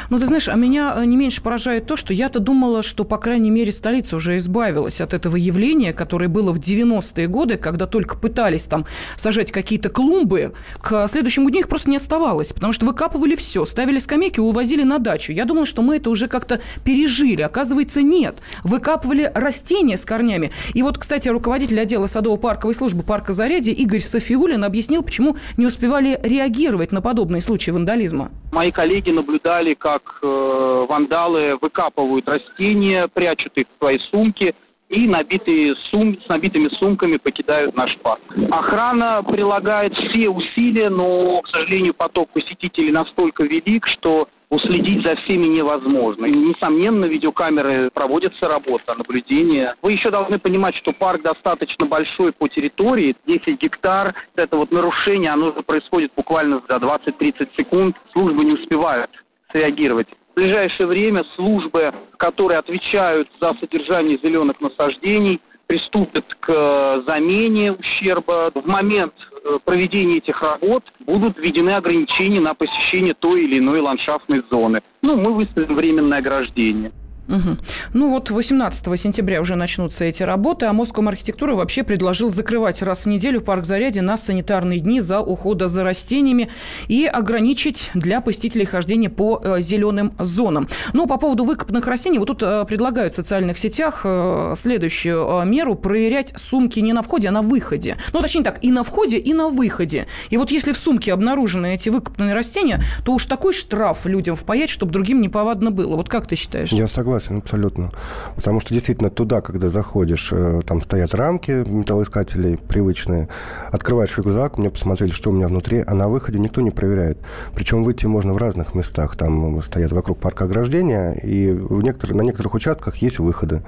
Ну, 0.09 0.19
ты 0.19 0.27
знаешь, 0.27 0.49
а 0.49 0.55
меня 0.55 0.93
э, 0.95 1.05
не 1.05 1.17
меньше 1.17 1.41
поражает 1.41 1.87
то, 1.87 1.95
что 1.95 2.13
я-то 2.13 2.39
думала, 2.39 2.83
что, 2.83 3.03
по 3.03 3.17
крайней 3.17 3.49
мере, 3.49 3.71
столица 3.71 4.15
уже 4.15 4.37
избавилась 4.37 5.01
от 5.01 5.13
этого 5.13 5.35
явления, 5.35 5.93
которое 5.93 6.27
было 6.27 6.51
в 6.51 6.59
90-е 6.59 7.27
годы, 7.27 7.57
когда 7.57 7.85
только 7.87 8.17
пытались 8.17 8.67
там 8.67 8.85
сажать 9.15 9.51
какие-то 9.51 9.89
клумбы, 9.89 10.53
к 10.81 11.07
следующему 11.07 11.49
дню 11.49 11.61
их 11.61 11.69
просто 11.69 11.89
не 11.89 11.97
оставалось, 11.97 12.53
потому 12.53 12.73
что 12.73 12.85
выкапывали 12.85 13.35
все, 13.35 13.65
ставили 13.65 13.99
скамейки, 13.99 14.39
увозили 14.39 14.83
на 14.83 14.99
дачу. 14.99 15.31
Я 15.31 15.45
думала, 15.45 15.65
что 15.65 15.81
мы 15.81 15.97
это 15.97 16.09
уже 16.09 16.27
как-то 16.27 16.61
пережили. 16.83 17.41
Оказывается, 17.41 18.01
нет. 18.01 18.39
Выкапывали 18.63 19.31
растения 19.33 19.97
с 19.97 20.05
корнями. 20.05 20.51
И 20.73 20.83
вот, 20.83 20.97
кстати, 20.97 21.29
руководитель 21.29 21.79
отдела 21.79 22.05
садово-парковой 22.07 22.73
службы 22.73 23.03
парка 23.03 23.33
Зарядье 23.33 23.73
Игорь 23.73 23.99
Софиулин 23.99 24.63
объяснил, 24.63 25.03
почему 25.03 25.37
не 25.57 25.65
успевали 25.65 26.19
реагировать 26.23 26.91
на 26.91 27.01
подобные 27.01 27.41
случаи 27.41 27.71
вандализма. 27.71 28.31
Мои 28.51 28.71
коллеги 28.71 29.11
наблюдали, 29.11 29.70
как 29.75 30.19
э, 30.21 30.85
вандалы 30.87 31.57
выкапывают 31.61 32.27
растения, 32.27 33.07
прячут 33.07 33.57
их 33.57 33.67
в 33.67 33.77
свои 33.79 33.99
сумки 34.11 34.55
и 34.91 35.07
набитые 35.07 35.75
сум... 35.89 36.17
с 36.21 36.27
набитыми 36.27 36.67
сумками 36.77 37.17
покидают 37.17 37.75
наш 37.75 37.97
парк. 37.99 38.21
Охрана 38.51 39.23
прилагает 39.23 39.93
все 39.95 40.29
усилия, 40.29 40.89
но, 40.89 41.41
к 41.41 41.47
сожалению, 41.47 41.93
поток 41.93 42.29
посетителей 42.29 42.91
настолько 42.91 43.43
велик, 43.43 43.87
что 43.87 44.27
уследить 44.49 45.05
за 45.05 45.15
всеми 45.15 45.47
невозможно. 45.47 46.25
И, 46.25 46.31
несомненно, 46.31 47.05
видеокамеры 47.05 47.89
проводятся 47.89 48.49
работа, 48.49 48.93
наблюдение. 48.95 49.75
Вы 49.81 49.93
еще 49.93 50.11
должны 50.11 50.39
понимать, 50.39 50.75
что 50.75 50.91
парк 50.91 51.21
достаточно 51.21 51.85
большой 51.85 52.33
по 52.33 52.49
территории, 52.49 53.15
10 53.25 53.61
гектар. 53.61 54.13
Это 54.35 54.57
вот 54.57 54.71
нарушение, 54.71 55.31
оно 55.31 55.53
происходит 55.53 56.11
буквально 56.17 56.61
за 56.67 56.75
20-30 56.75 57.49
секунд. 57.55 57.95
Службы 58.11 58.43
не 58.43 58.51
успевают 58.51 59.09
среагировать. 59.51 60.07
В 60.31 60.35
ближайшее 60.35 60.87
время 60.87 61.23
службы, 61.35 61.93
которые 62.17 62.59
отвечают 62.59 63.27
за 63.39 63.53
содержание 63.59 64.17
зеленых 64.23 64.61
насаждений, 64.61 65.41
приступят 65.67 66.25
к 66.39 67.03
замене 67.07 67.73
ущерба. 67.73 68.51
В 68.53 68.65
момент 68.65 69.13
э, 69.43 69.57
проведения 69.63 70.17
этих 70.17 70.41
работ 70.41 70.83
будут 70.99 71.37
введены 71.37 71.71
ограничения 71.71 72.41
на 72.41 72.53
посещение 72.53 73.13
той 73.13 73.43
или 73.43 73.59
иной 73.59 73.79
ландшафтной 73.79 74.43
зоны. 74.49 74.81
Ну, 75.01 75.15
мы 75.15 75.33
выставим 75.33 75.75
временное 75.75 76.19
ограждение. 76.19 76.91
Угу. 77.31 77.57
Ну 77.93 78.09
вот 78.09 78.29
18 78.29 78.99
сентября 78.99 79.41
уже 79.41 79.55
начнутся 79.55 80.05
эти 80.05 80.23
работы, 80.23 80.65
а 80.65 80.73
Москва 80.73 81.07
архитектура 81.07 81.55
вообще 81.55 81.83
предложил 81.83 82.29
закрывать 82.29 82.81
раз 82.81 83.05
в 83.05 83.07
неделю 83.07 83.41
парк 83.41 83.65
Зарядье 83.65 84.01
на 84.01 84.17
санитарные 84.17 84.79
дни 84.79 84.99
за 84.99 85.21
ухода 85.21 85.67
за 85.67 85.83
растениями 85.83 86.49
и 86.87 87.05
ограничить 87.05 87.89
для 87.93 88.21
посетителей 88.21 88.65
хождение 88.65 89.09
по 89.09 89.41
э, 89.43 89.61
зеленым 89.61 90.13
зонам. 90.19 90.67
Но 90.93 91.07
по 91.07 91.17
поводу 91.17 91.45
выкопанных 91.45 91.87
растений, 91.87 92.19
вот 92.19 92.27
тут 92.27 92.43
э, 92.43 92.65
предлагают 92.67 93.13
в 93.13 93.15
социальных 93.15 93.57
сетях 93.57 94.01
э, 94.03 94.53
следующую 94.55 95.41
э, 95.41 95.45
меру– 95.45 95.75
проверять 95.81 96.33
сумки 96.35 96.79
не 96.79 96.93
на 96.93 97.01
входе, 97.01 97.29
а 97.29 97.31
на 97.31 97.41
выходе. 97.41 97.97
Ну, 98.13 98.21
точнее 98.21 98.43
так, 98.43 98.59
и 98.61 98.71
на 98.71 98.83
входе, 98.83 99.17
и 99.17 99.33
на 99.33 99.47
выходе. 99.47 100.07
И 100.29 100.37
вот 100.37 100.51
если 100.51 100.73
в 100.73 100.77
сумке 100.77 101.13
обнаружены 101.13 101.73
эти 101.73 101.89
выкопанные 101.89 102.35
растения, 102.35 102.81
то 103.05 103.13
уж 103.13 103.25
такой 103.25 103.53
штраф 103.53 104.05
людям 104.05 104.35
впаять, 104.35 104.69
чтобы 104.69 104.91
другим 104.91 105.21
неповадно 105.21 105.71
было. 105.71 105.95
Вот 105.95 106.09
как 106.09 106.27
ты 106.27 106.35
считаешь? 106.35 106.71
Я 106.71 106.87
согласен 106.87 107.20
согласен 107.21 107.37
абсолютно. 107.37 107.91
Потому 108.35 108.59
что 108.59 108.73
действительно 108.73 109.09
туда, 109.09 109.41
когда 109.41 109.69
заходишь, 109.69 110.29
э, 110.31 110.61
там 110.65 110.81
стоят 110.81 111.13
рамки 111.15 111.51
металлоискателей 111.51 112.57
привычные, 112.57 113.27
открываешь 113.71 114.17
рюкзак, 114.17 114.57
мне 114.57 114.69
посмотрели, 114.69 115.11
что 115.11 115.29
у 115.29 115.33
меня 115.33 115.47
внутри, 115.47 115.83
а 115.85 115.93
на 115.93 116.07
выходе 116.07 116.39
никто 116.39 116.61
не 116.61 116.71
проверяет. 116.71 117.17
Причем 117.55 117.83
выйти 117.83 118.05
можно 118.07 118.33
в 118.33 118.37
разных 118.37 118.75
местах. 118.75 119.15
Там 119.15 119.61
стоят 119.61 119.91
вокруг 119.91 120.17
парка 120.17 120.45
ограждения, 120.45 121.13
и 121.13 121.51
в 121.51 121.81
некоторых, 121.81 122.15
на 122.15 122.21
некоторых 122.21 122.53
участках 122.53 122.97
есть 122.97 123.19
выходы. 123.19 123.61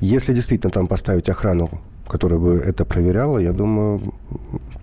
Если 0.00 0.34
действительно 0.34 0.70
там 0.70 0.86
поставить 0.86 1.28
охрану 1.28 1.70
которая 2.08 2.38
бы 2.38 2.56
это 2.56 2.86
проверяла, 2.86 3.38
я 3.38 3.52
думаю, 3.52 4.14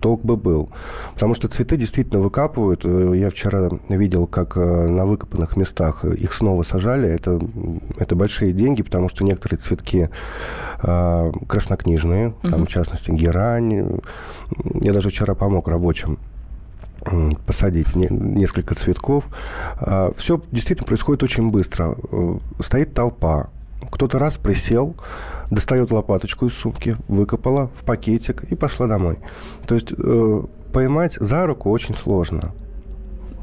толк 0.00 0.22
бы 0.22 0.36
был. 0.36 0.70
Потому 1.14 1.34
что 1.34 1.48
цветы 1.48 1.76
действительно 1.76 2.20
выкапывают. 2.20 2.82
Э, 2.84 3.12
я 3.14 3.30
вчера 3.30 3.68
видел, 3.88 4.26
как 4.26 4.56
э, 4.56 4.60
на 4.60 5.06
выкопанных 5.06 5.56
местах 5.56 6.04
их 6.04 6.32
снова 6.32 6.62
сажали. 6.62 7.08
Это, 7.08 7.40
это 7.98 8.14
большие 8.14 8.52
деньги, 8.52 8.82
потому 8.82 9.08
что 9.08 9.24
некоторые 9.24 9.58
цветки 9.58 10.10
э, 10.82 11.32
краснокнижные, 11.48 12.28
угу. 12.28 12.50
там, 12.50 12.66
в 12.66 12.68
частности, 12.68 13.10
герань. 13.10 14.00
Я 14.80 14.92
даже 14.92 15.10
вчера 15.10 15.34
помог 15.34 15.68
рабочим 15.68 16.18
посадить 17.46 17.94
несколько 17.94 18.74
цветков. 18.74 19.26
Все 20.16 20.42
действительно 20.50 20.88
происходит 20.88 21.22
очень 21.22 21.52
быстро. 21.52 21.94
Стоит 22.58 22.94
толпа, 22.94 23.50
кто-то 23.90 24.18
раз 24.18 24.36
присел, 24.36 24.96
достает 25.50 25.90
лопаточку 25.90 26.46
из 26.46 26.54
сумки, 26.54 26.96
выкопала 27.08 27.70
в 27.74 27.84
пакетик 27.84 28.44
и 28.44 28.54
пошла 28.54 28.86
домой. 28.86 29.18
То 29.66 29.74
есть 29.74 29.92
э, 29.96 30.42
поймать 30.72 31.14
за 31.14 31.46
руку 31.46 31.70
очень 31.70 31.94
сложно. 31.94 32.52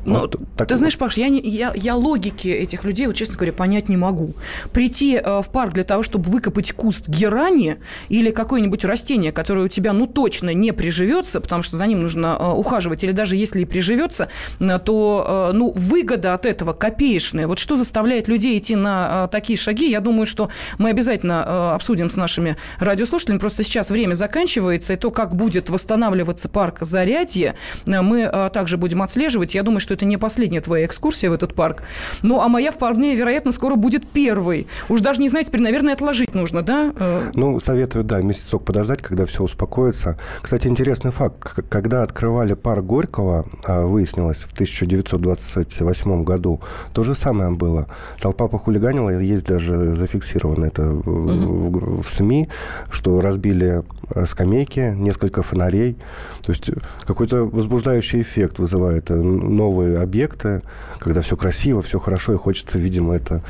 Ну, 0.06 0.20
вот, 0.20 0.36
так... 0.58 0.68
Ты 0.68 0.76
знаешь, 0.76 0.98
Паш, 0.98 1.18
я, 1.18 1.30
не, 1.30 1.40
я, 1.40 1.72
я 1.76 1.96
логики 1.96 2.48
этих 2.48 2.84
людей, 2.84 3.08
вот, 3.08 3.16
честно 3.16 3.36
говоря, 3.36 3.54
понять 3.54 3.90
не 3.90 3.98
могу. 3.98 4.34
Прийти 4.72 5.16
э, 5.16 5.42
в 5.42 5.50
парк 5.50 5.74
для 5.74 5.84
того, 5.84 6.04
чтобы 6.04 6.30
выкопать 6.30 6.74
куст 6.74 7.08
герани 7.08 7.78
или 8.10 8.32
какое-нибудь 8.32 8.84
растение, 8.86 9.32
которое 9.32 9.66
у 9.66 9.68
тебя, 9.68 9.94
ну, 9.94 10.08
точно 10.08 10.54
не 10.54 10.72
приживется, 10.72 11.40
потому 11.42 11.64
что 11.64 11.78
за 11.78 11.86
ним 11.86 12.02
нужно 12.02 12.38
э, 12.40 12.52
ухаживать, 12.52 13.04
или 13.04 13.12
даже 13.12 13.36
если 13.36 13.62
и 13.62 13.66
приживется, 13.66 14.28
э, 14.60 14.80
то, 14.80 15.50
э, 15.52 15.56
ну, 15.56 15.72
выгода 15.72 16.34
от 16.34 16.46
этого 16.46 16.74
копеечная. 16.74 17.48
Вот 17.48 17.60
что 17.60 17.76
заставляет 17.76 18.28
людей 18.28 18.58
идти 18.58 18.76
на 18.76 19.26
э, 19.26 19.32
такие 19.32 19.58
шаги, 19.58 19.90
я 19.90 20.02
думаю, 20.02 20.26
что 20.26 20.50
мы 20.78 20.90
обязательно 20.90 21.46
э, 21.46 21.76
обсудим 21.76 22.10
с 22.10 22.16
нашими 22.16 22.58
радиослушателями. 22.80 23.40
Просто 23.40 23.64
сейчас 23.64 23.90
время 23.90 24.14
заканчивается, 24.14 24.94
и 24.94 24.96
то, 24.98 25.12
как 25.12 25.36
будет 25.36 25.70
восстанавливаться 25.70 26.50
парк 26.50 26.80
Зарядье, 26.82 27.56
э, 27.86 28.02
мы 28.02 28.22
э, 28.22 28.50
также 28.54 28.78
будем 28.78 29.02
отслеживать. 29.02 29.56
Я 29.56 29.64
думаю, 29.64 29.80
что 29.80 29.93
это 29.94 30.06
не 30.06 30.18
последняя 30.18 30.62
твоя 30.62 30.86
экскурсия 30.86 31.30
в 31.30 31.34
этот 31.34 31.54
парк. 31.54 31.84
Ну, 32.22 32.42
а 32.42 32.48
моя 32.48 32.72
вполне 32.72 33.16
вероятно 33.16 33.52
скоро 33.52 33.76
будет 33.76 34.08
первой. 34.08 34.68
Уж 34.90 35.02
даже 35.02 35.22
не 35.22 35.30
знаю, 35.30 35.46
теперь, 35.46 35.62
наверное, 35.62 35.94
отложить 35.94 36.34
нужно, 36.34 36.62
да? 36.62 36.94
Э, 36.98 37.32
ну, 37.36 37.60
советую, 37.60 38.04
да, 38.04 38.22
месяцок 38.22 38.64
подождать, 38.64 39.02
когда 39.02 39.26
все 39.26 39.44
успокоится. 39.44 40.18
Кстати, 40.42 40.68
интересный 40.68 41.12
факт. 41.12 41.60
Когда 41.70 42.04
открывали 42.04 42.54
парк 42.54 42.86
Горького, 42.86 43.46
а, 43.66 43.86
выяснилось 43.86 44.44
в 44.44 44.54
1928 44.54 46.24
году, 46.24 46.62
то 46.94 47.04
же 47.04 47.16
самое 47.16 47.52
было. 47.52 47.88
Толпа 48.20 48.48
похулиганила, 48.48 49.10
есть 49.10 49.46
даже 49.46 49.96
зафиксировано 49.96 50.66
это 50.66 50.90
угу. 50.90 51.10
в, 51.10 52.02
в 52.04 52.10
СМИ, 52.10 52.50
что 52.90 53.22
разбили 53.22 53.84
э, 54.14 54.26
скамейки, 54.26 54.94
несколько 54.96 55.42
фонарей. 55.42 55.98
То 56.42 56.52
есть 56.52 56.70
какой-то 57.06 57.46
возбуждающий 57.46 58.22
эффект 58.22 58.60
вызывает 58.60 59.12
э, 59.12 59.16
новые 59.16 59.83
новые 59.84 60.00
объекты, 60.00 60.62
когда 61.00 61.22
все 61.22 61.36
красиво, 61.36 61.82
все 61.82 62.00
хорошо, 62.00 62.34
и 62.34 62.38
хочется, 62.38 62.78
видимо, 62.78 63.16
это... 63.16 63.44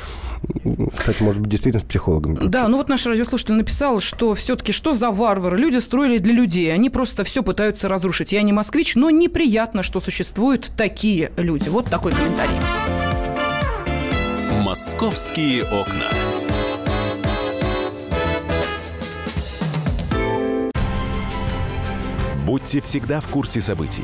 Кстати, 0.97 1.21
может 1.21 1.41
быть, 1.41 1.49
действительно 1.49 1.81
с 1.81 1.85
психологами. 1.85 2.39
Да, 2.47 2.67
ну 2.67 2.77
вот 2.77 2.89
наш 2.89 3.05
радиослушатель 3.05 3.53
написал, 3.53 3.99
что 3.99 4.33
все-таки 4.33 4.71
что 4.71 4.93
за 4.93 5.11
варвары? 5.11 5.57
Люди 5.57 5.77
строили 5.77 6.17
для 6.17 6.33
людей, 6.33 6.73
они 6.73 6.89
просто 6.89 7.23
все 7.23 7.43
пытаются 7.43 7.87
разрушить. 7.87 8.33
Я 8.33 8.41
не 8.41 8.51
москвич, 8.51 8.95
но 8.95 9.09
неприятно, 9.09 9.83
что 9.83 9.99
существуют 9.99 10.71
такие 10.75 11.31
люди. 11.37 11.69
Вот 11.69 11.85
такой 11.85 12.13
комментарий. 12.13 12.55
Московские 14.63 15.63
окна. 15.63 16.09
Будьте 22.45 22.81
всегда 22.81 23.19
в 23.19 23.27
курсе 23.27 23.61
событий. 23.61 24.03